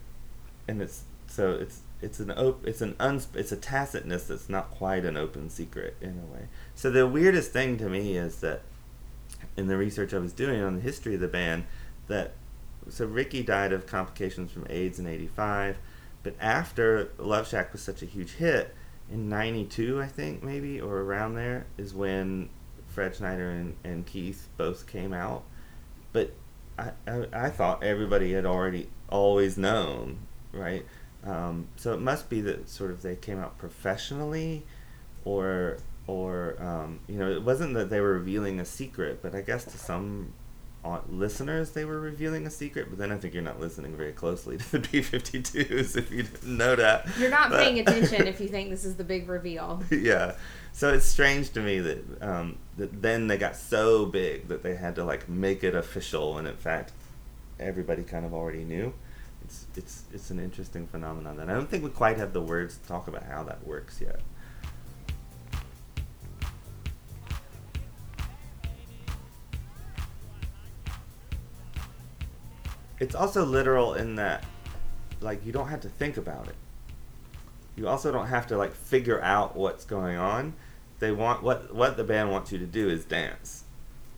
and 0.66 0.80
it's 0.80 1.02
so 1.26 1.52
it's 1.52 1.80
it's 2.00 2.18
an 2.18 2.30
op- 2.30 2.66
it's 2.66 2.80
an 2.80 2.96
uns- 2.98 3.28
it's 3.34 3.52
a 3.52 3.56
tacitness 3.58 4.26
that's 4.26 4.48
not 4.48 4.70
quite 4.70 5.04
an 5.04 5.18
open 5.18 5.50
secret 5.50 5.96
in 6.00 6.18
a 6.18 6.32
way. 6.34 6.48
So 6.74 6.90
the 6.90 7.06
weirdest 7.06 7.52
thing 7.52 7.76
to 7.78 7.88
me 7.90 8.16
is 8.16 8.36
that 8.40 8.62
in 9.56 9.66
the 9.66 9.76
research 9.76 10.14
I 10.14 10.18
was 10.18 10.32
doing 10.32 10.62
on 10.62 10.76
the 10.76 10.80
history 10.80 11.14
of 11.14 11.20
the 11.20 11.28
band, 11.28 11.64
that 12.08 12.34
so 12.88 13.06
Ricky 13.06 13.42
died 13.42 13.72
of 13.72 13.86
complications 13.86 14.50
from 14.50 14.66
AIDS 14.68 14.98
in 14.98 15.06
'85, 15.06 15.78
but 16.22 16.34
after 16.40 17.10
Love 17.18 17.48
Shack 17.48 17.72
was 17.72 17.82
such 17.82 18.02
a 18.02 18.06
huge 18.06 18.32
hit 18.32 18.74
in 19.10 19.28
'92, 19.28 20.00
I 20.00 20.06
think 20.06 20.42
maybe 20.42 20.80
or 20.80 21.00
around 21.00 21.34
there 21.34 21.66
is 21.76 21.94
when 21.94 22.48
Fred 22.88 23.14
Schneider 23.16 23.50
and, 23.50 23.76
and 23.84 24.06
Keith 24.06 24.48
both 24.56 24.86
came 24.86 25.12
out. 25.12 25.44
But 26.12 26.32
I, 26.78 26.90
I, 27.06 27.26
I 27.32 27.50
thought 27.50 27.82
everybody 27.82 28.32
had 28.32 28.46
already 28.46 28.88
always 29.08 29.56
known, 29.56 30.18
right? 30.52 30.84
Um, 31.24 31.68
so 31.76 31.94
it 31.94 32.00
must 32.00 32.28
be 32.28 32.40
that 32.42 32.68
sort 32.68 32.90
of 32.90 33.02
they 33.02 33.16
came 33.16 33.38
out 33.38 33.58
professionally, 33.58 34.64
or 35.24 35.78
or 36.06 36.56
um, 36.62 37.00
you 37.08 37.16
know 37.18 37.30
it 37.30 37.42
wasn't 37.42 37.74
that 37.74 37.90
they 37.90 38.00
were 38.00 38.12
revealing 38.14 38.60
a 38.60 38.64
secret, 38.64 39.20
but 39.22 39.34
I 39.34 39.40
guess 39.40 39.64
to 39.64 39.78
some 39.78 40.32
uh, 40.84 40.98
listeners 41.08 41.70
they 41.70 41.84
were 41.84 42.00
revealing 42.00 42.44
a 42.46 42.50
secret. 42.50 42.88
But 42.90 42.98
then 42.98 43.12
I 43.12 43.16
think 43.16 43.34
you're 43.34 43.42
not 43.42 43.60
listening 43.60 43.96
very 43.96 44.12
closely 44.12 44.56
to 44.58 44.72
the 44.72 44.78
B52s 44.88 45.96
if 45.96 46.10
you 46.10 46.24
didn't 46.24 46.56
know 46.58 46.74
that. 46.76 47.06
You're 47.18 47.30
not 47.30 47.50
But- 47.50 47.60
paying 47.62 47.78
attention 47.86 48.26
if 48.26 48.40
you 48.40 48.48
think 48.48 48.70
this 48.70 48.84
is 48.84 48.96
the 48.96 49.04
big 49.04 49.28
reveal. 49.28 49.82
yeah. 49.90 50.34
So 50.72 50.92
it's 50.92 51.06
strange 51.06 51.50
to 51.52 51.60
me 51.60 51.78
that 51.80 52.22
um, 52.22 52.58
that 52.78 53.00
then 53.02 53.26
they 53.28 53.36
got 53.38 53.56
so 53.56 54.06
big 54.06 54.48
that 54.48 54.62
they 54.62 54.74
had 54.74 54.94
to 54.96 55.04
like 55.04 55.28
make 55.28 55.62
it 55.62 55.74
official, 55.74 56.34
when 56.34 56.46
in 56.46 56.56
fact 56.56 56.92
everybody 57.60 58.02
kind 58.02 58.24
of 58.26 58.34
already 58.34 58.64
knew. 58.64 58.92
It's 59.44 59.66
it's 59.76 60.04
it's 60.12 60.30
an 60.30 60.38
interesting 60.40 60.86
phenomenon 60.86 61.36
that 61.36 61.48
I 61.48 61.52
don't 61.54 61.68
think 61.68 61.84
we 61.84 61.90
quite 61.90 62.16
have 62.16 62.32
the 62.32 62.40
words 62.40 62.78
to 62.78 62.88
talk 62.88 63.06
about 63.06 63.24
how 63.24 63.42
that 63.44 63.66
works 63.66 64.00
yet. 64.00 64.20
It's 73.02 73.14
also 73.14 73.44
literal 73.44 73.94
in 73.94 74.16
that 74.16 74.44
like 75.20 75.44
you 75.44 75.52
don't 75.52 75.68
have 75.68 75.80
to 75.82 75.88
think 75.88 76.16
about 76.16 76.48
it 76.48 76.54
you 77.76 77.88
also 77.88 78.12
don't 78.12 78.26
have 78.26 78.46
to 78.48 78.56
like 78.56 78.72
figure 78.74 79.20
out 79.22 79.56
what's 79.56 79.84
going 79.84 80.16
on. 80.16 80.54
They 80.98 81.10
want 81.10 81.42
what 81.42 81.74
what 81.74 81.96
the 81.96 82.04
band 82.04 82.30
wants 82.30 82.52
you 82.52 82.58
to 82.58 82.66
do 82.66 82.88
is 82.88 83.04
dance. 83.04 83.64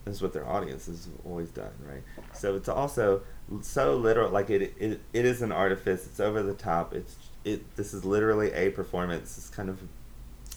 That's 0.05 0.21
what 0.21 0.33
their 0.33 0.47
audience 0.47 0.87
has 0.87 1.09
always 1.25 1.49
done, 1.49 1.73
right? 1.89 2.03
So 2.35 2.57
it's 2.57 2.69
also 2.69 3.23
so 3.63 3.97
literal. 3.97 4.31
Like 4.31 4.51
it, 4.51 4.75
it, 4.79 5.01
it 5.13 5.25
is 5.25 5.41
an 5.41 5.51
artifice. 5.51 6.05
It's 6.05 6.21
over 6.21 6.43
the 6.43 6.53
top. 6.53 6.93
It's 6.93 7.17
it. 7.45 7.77
This 7.77 7.95
is 7.95 8.05
literally 8.05 8.53
a 8.53 8.71
performance. 8.71 9.39
It's 9.39 9.49
kind 9.49 9.69
of. 9.71 9.81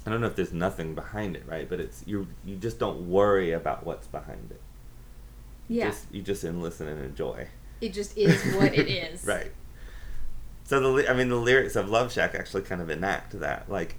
I 0.06 0.10
don't 0.10 0.22
know 0.22 0.28
if 0.28 0.36
there's 0.36 0.54
nothing 0.54 0.96
behind 0.96 1.36
it, 1.36 1.44
right? 1.46 1.70
But 1.70 1.80
it's 1.80 2.04
you. 2.06 2.28
You 2.44 2.56
just 2.58 2.80
don't 2.80 3.10
worry 3.10 3.52
about 3.52 3.86
what's 3.86 4.08
behind 4.08 4.52
it. 4.52 4.62
Yeah, 5.70 5.90
Just, 5.90 6.06
you 6.12 6.22
just 6.22 6.44
in 6.44 6.62
listen 6.62 6.88
and 6.88 7.04
enjoy. 7.04 7.48
It 7.82 7.94
just 7.94 8.18
is 8.18 8.56
what 8.56 8.74
it 8.74 8.88
is. 8.90 9.26
Right. 9.26 9.52
So 10.66 10.80
the 10.98 11.10
I 11.10 11.14
mean 11.14 11.30
the 11.30 11.36
lyrics 11.36 11.76
of 11.76 11.90
Love 11.90 12.12
Shack 12.12 12.36
actually 12.36 12.64
kind 12.64 12.82
of 12.82 12.90
enact 12.90 13.40
that. 13.40 13.70
Like 13.72 13.96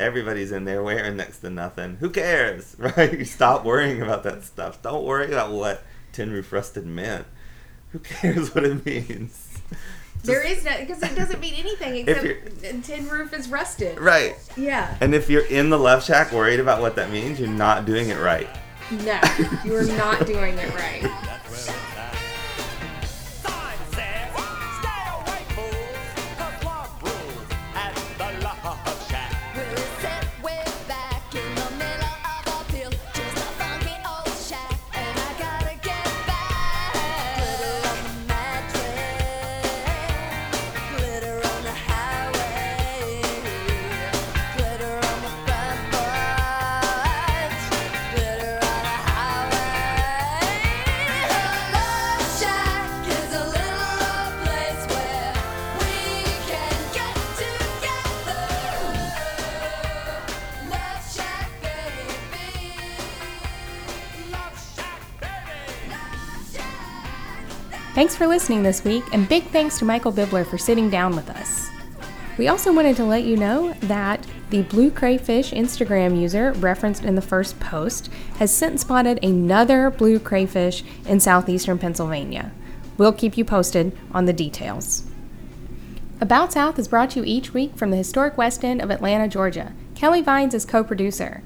everybody's 0.00 0.50
in 0.52 0.64
there 0.64 0.82
wearing 0.82 1.16
next 1.16 1.38
to 1.40 1.50
nothing. 1.50 1.96
Who 2.00 2.10
cares, 2.10 2.74
right? 2.78 3.16
You 3.18 3.24
stop 3.38 3.64
worrying 3.64 4.02
about 4.02 4.22
that 4.24 4.44
stuff. 4.44 4.82
Don't 4.82 5.04
worry 5.04 5.26
about 5.26 5.52
what 5.52 5.82
Tin 6.12 6.32
Roof 6.32 6.52
Rusted 6.52 6.86
meant. 6.86 7.26
Who 7.90 7.98
cares 8.00 8.54
what 8.54 8.64
it 8.64 8.84
means? 8.86 9.48
There 10.24 10.42
Just- 10.42 10.58
is 10.58 10.64
no 10.64 10.78
because 10.80 11.02
it 11.02 11.14
doesn't 11.16 11.40
mean 11.40 11.54
anything 11.54 12.06
If 12.06 12.24
except 12.24 12.84
tin 12.84 13.08
roof 13.08 13.32
is 13.34 13.48
rusted. 13.48 13.98
right. 13.98 14.36
Yeah. 14.56 14.96
And 15.00 15.14
if 15.14 15.28
you're 15.28 15.44
in 15.46 15.68
the 15.70 15.78
Love 15.78 16.04
Shack 16.04 16.30
worried 16.32 16.60
about 16.60 16.80
what 16.80 16.94
that 16.96 17.10
means, 17.10 17.38
you're 17.40 17.48
not 17.48 17.86
doing 17.86 18.08
it 18.08 18.18
right. 18.18 18.48
No, 18.90 19.20
you 19.64 19.74
are 19.74 19.84
not 19.84 20.26
doing 20.26 20.56
it 20.58 20.74
right. 20.74 21.31
For 68.22 68.28
listening 68.28 68.62
this 68.62 68.84
week, 68.84 69.02
and 69.12 69.28
big 69.28 69.42
thanks 69.46 69.80
to 69.80 69.84
Michael 69.84 70.12
Bibler 70.12 70.46
for 70.46 70.56
sitting 70.56 70.88
down 70.88 71.16
with 71.16 71.28
us. 71.28 71.68
We 72.38 72.46
also 72.46 72.72
wanted 72.72 72.94
to 72.98 73.04
let 73.04 73.24
you 73.24 73.36
know 73.36 73.72
that 73.80 74.24
the 74.50 74.62
Blue 74.62 74.92
Crayfish 74.92 75.50
Instagram 75.50 76.16
user 76.16 76.52
referenced 76.52 77.02
in 77.02 77.16
the 77.16 77.20
first 77.20 77.58
post 77.58 78.12
has 78.36 78.54
since 78.54 78.82
spotted 78.82 79.18
another 79.24 79.90
blue 79.90 80.20
crayfish 80.20 80.84
in 81.04 81.18
southeastern 81.18 81.80
Pennsylvania. 81.80 82.52
We'll 82.96 83.12
keep 83.12 83.36
you 83.36 83.44
posted 83.44 83.90
on 84.12 84.26
the 84.26 84.32
details. 84.32 85.02
About 86.20 86.52
South 86.52 86.78
is 86.78 86.86
brought 86.86 87.10
to 87.10 87.18
you 87.18 87.24
each 87.26 87.52
week 87.52 87.74
from 87.74 87.90
the 87.90 87.96
historic 87.96 88.38
West 88.38 88.64
End 88.64 88.80
of 88.80 88.92
Atlanta, 88.92 89.26
Georgia. 89.26 89.72
Kelly 89.96 90.22
Vines 90.22 90.54
is 90.54 90.64
co 90.64 90.84
producer. 90.84 91.42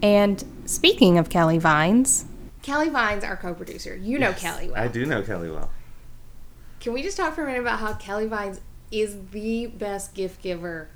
And 0.00 0.44
speaking 0.64 1.18
of 1.18 1.28
Kelly 1.28 1.58
Vines, 1.58 2.26
Kelly 2.62 2.88
Vine's 2.88 3.24
our 3.24 3.36
co-producer. 3.36 3.96
You 3.96 4.18
know 4.18 4.32
Kelly 4.32 4.68
well. 4.68 4.80
I 4.80 4.86
do 4.86 5.06
know 5.06 5.22
Kelly 5.22 5.50
well. 5.50 5.70
Can 6.80 6.94
we 6.94 7.02
just 7.02 7.18
talk 7.18 7.34
for 7.34 7.42
a 7.42 7.46
minute 7.46 7.60
about 7.60 7.78
how 7.78 7.92
Kelly 7.92 8.26
Vines 8.26 8.60
is 8.90 9.16
the 9.32 9.66
best 9.66 10.14
gift 10.14 10.42
giver 10.42 10.88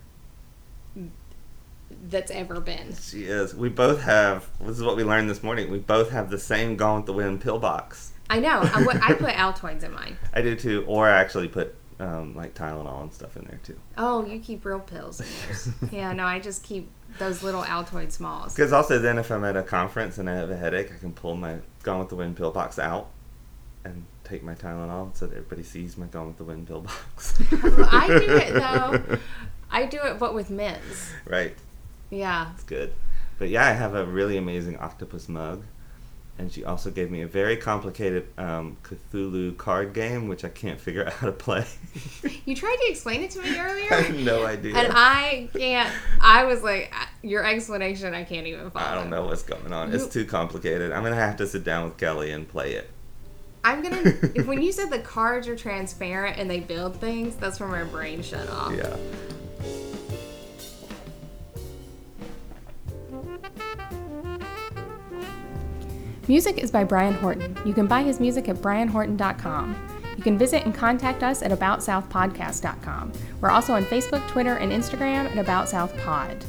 that's 2.08 2.30
ever 2.30 2.58
been? 2.58 2.96
She 2.96 3.24
is. 3.24 3.54
We 3.54 3.68
both 3.68 4.00
have. 4.00 4.48
This 4.60 4.78
is 4.78 4.82
what 4.82 4.96
we 4.96 5.04
learned 5.04 5.28
this 5.28 5.42
morning. 5.42 5.70
We 5.70 5.78
both 5.78 6.10
have 6.10 6.30
the 6.30 6.38
same 6.38 6.76
Gone 6.76 6.96
with 6.96 7.06
the 7.06 7.12
Wind 7.12 7.42
pill 7.42 7.58
box. 7.58 8.12
I 8.30 8.40
know. 8.40 8.60
I 8.62 9.12
put 9.12 9.34
Altoids 9.34 9.82
in 9.82 9.92
mine. 9.92 10.16
I 10.34 10.40
do 10.40 10.56
too, 10.56 10.84
or 10.86 11.06
I 11.06 11.20
actually 11.20 11.48
put 11.48 11.74
um, 12.00 12.34
like 12.34 12.54
Tylenol 12.54 13.02
and 13.02 13.12
stuff 13.12 13.36
in 13.36 13.44
there 13.44 13.60
too. 13.62 13.78
Oh, 13.98 14.24
you 14.24 14.40
keep 14.40 14.64
real 14.64 14.80
pills 14.80 15.20
in 15.20 15.26
yours. 15.46 15.68
yeah, 15.92 16.14
no, 16.14 16.24
I 16.24 16.40
just 16.40 16.62
keep 16.62 16.88
those 17.18 17.42
little 17.42 17.62
Altoid 17.62 18.10
smalls. 18.10 18.54
Because 18.54 18.72
also 18.72 18.98
then 18.98 19.18
if 19.18 19.30
I'm 19.30 19.44
at 19.44 19.54
a 19.54 19.62
conference 19.62 20.16
and 20.16 20.30
I 20.30 20.34
have 20.34 20.50
a 20.50 20.56
headache, 20.56 20.90
I 20.94 20.98
can 20.98 21.12
pull 21.12 21.36
my 21.36 21.58
Gone 21.82 21.98
with 21.98 22.08
the 22.08 22.16
Wind 22.16 22.38
pill 22.38 22.50
box 22.50 22.78
out 22.78 23.10
and 23.84 24.06
take 24.24 24.42
my 24.42 24.54
Tylenol 24.54 25.16
so 25.16 25.26
that 25.26 25.36
everybody 25.36 25.62
sees 25.62 25.96
my 25.96 26.06
Gone 26.06 26.28
with 26.28 26.38
the 26.38 26.44
Wind 26.44 26.66
pill 26.66 26.80
box. 26.80 27.40
I 27.52 28.08
do 28.08 28.36
it 28.36 28.54
though. 29.08 29.18
I 29.70 29.86
do 29.86 29.98
it, 30.02 30.18
but 30.18 30.34
with 30.34 30.50
mints. 30.50 31.12
right. 31.26 31.54
Yeah. 32.10 32.52
It's 32.54 32.64
good. 32.64 32.92
But 33.38 33.48
yeah, 33.48 33.66
I 33.66 33.72
have 33.72 33.94
a 33.94 34.04
really 34.04 34.36
amazing 34.36 34.78
octopus 34.78 35.28
mug. 35.28 35.64
And 36.36 36.50
she 36.50 36.64
also 36.64 36.90
gave 36.90 37.12
me 37.12 37.22
a 37.22 37.28
very 37.28 37.56
complicated 37.56 38.26
um, 38.36 38.76
Cthulhu 38.82 39.56
card 39.56 39.92
game, 39.92 40.26
which 40.26 40.44
I 40.44 40.48
can't 40.48 40.80
figure 40.80 41.04
out 41.06 41.12
how 41.12 41.26
to 41.26 41.32
play. 41.32 41.64
You 42.44 42.56
tried 42.56 42.76
to 42.84 42.90
explain 42.90 43.22
it 43.22 43.30
to 43.32 43.42
me 43.42 43.56
earlier. 43.56 43.92
I 43.92 44.00
have 44.00 44.16
no 44.16 44.44
idea. 44.44 44.76
And 44.76 44.92
I 44.92 45.48
can't. 45.54 45.92
I 46.20 46.44
was 46.44 46.62
like, 46.64 46.92
your 47.22 47.44
explanation, 47.44 48.14
I 48.14 48.24
can't 48.24 48.48
even 48.48 48.70
follow. 48.72 48.84
I 48.84 48.94
don't 48.96 49.10
know 49.10 49.26
what's 49.26 49.44
going 49.44 49.72
on. 49.72 49.92
It's 49.94 50.08
too 50.08 50.24
complicated. 50.24 50.90
I'm 50.90 51.04
gonna 51.04 51.14
have 51.14 51.36
to 51.36 51.46
sit 51.46 51.62
down 51.62 51.84
with 51.84 51.98
Kelly 51.98 52.32
and 52.32 52.48
play 52.48 52.72
it. 52.72 52.90
I'm 53.64 53.82
gonna. 53.82 54.02
if 54.34 54.46
when 54.46 54.62
you 54.62 54.70
said 54.70 54.90
the 54.90 54.98
cards 54.98 55.48
are 55.48 55.56
transparent 55.56 56.38
and 56.38 56.48
they 56.48 56.60
build 56.60 56.96
things, 57.00 57.34
that's 57.36 57.58
where 57.58 57.68
my 57.68 57.84
brain 57.84 58.22
shut 58.22 58.48
off. 58.50 58.74
Yeah. 58.76 58.96
Music 66.28 66.58
is 66.58 66.70
by 66.70 66.84
Brian 66.84 67.14
Horton. 67.14 67.56
You 67.66 67.74
can 67.74 67.86
buy 67.86 68.02
his 68.02 68.18
music 68.18 68.48
at 68.48 68.56
brianhorton.com. 68.56 69.76
You 70.16 70.22
can 70.22 70.38
visit 70.38 70.64
and 70.64 70.74
contact 70.74 71.22
us 71.22 71.42
at 71.42 71.50
aboutsouthpodcast.com. 71.50 73.12
We're 73.40 73.50
also 73.50 73.74
on 73.74 73.84
Facebook, 73.84 74.26
Twitter, 74.28 74.54
and 74.54 74.72
Instagram 74.72 75.36
at 75.36 75.44
aboutsouthpod. 75.44 75.98
Pod. 76.04 76.44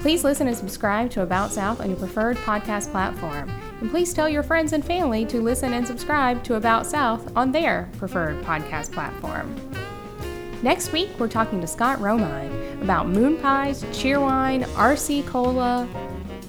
Please 0.00 0.22
listen 0.22 0.46
and 0.46 0.56
subscribe 0.56 1.10
to 1.10 1.22
About 1.22 1.50
South 1.52 1.80
on 1.80 1.88
your 1.90 1.98
preferred 1.98 2.36
podcast 2.38 2.90
platform. 2.90 3.50
And 3.80 3.90
please 3.90 4.14
tell 4.14 4.28
your 4.28 4.42
friends 4.42 4.72
and 4.72 4.84
family 4.84 5.24
to 5.26 5.40
listen 5.40 5.72
and 5.72 5.86
subscribe 5.86 6.44
to 6.44 6.54
About 6.54 6.86
South 6.86 7.34
on 7.36 7.50
their 7.50 7.90
preferred 7.98 8.42
podcast 8.44 8.92
platform. 8.92 9.54
Next 10.62 10.92
week, 10.92 11.10
we're 11.18 11.28
talking 11.28 11.60
to 11.60 11.66
Scott 11.66 11.98
Romine 11.98 12.82
about 12.82 13.08
moon 13.08 13.36
pies, 13.38 13.82
cheerwine, 13.84 14.64
RC 14.74 15.26
cola, 15.26 15.88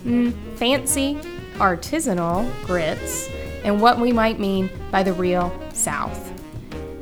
mm, 0.05 0.33
fancy, 0.55 1.15
artisanal 1.55 2.49
grits, 2.65 3.29
and 3.63 3.81
what 3.81 3.99
we 3.99 4.11
might 4.11 4.39
mean 4.39 4.69
by 4.91 5.03
the 5.03 5.13
real 5.13 5.51
South. 5.73 6.31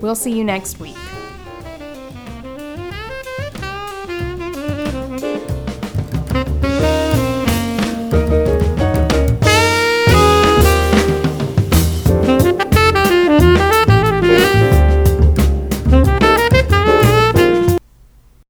We'll 0.02 0.16
see 0.16 0.36
you 0.36 0.44
next 0.44 0.80
week. 0.80 0.98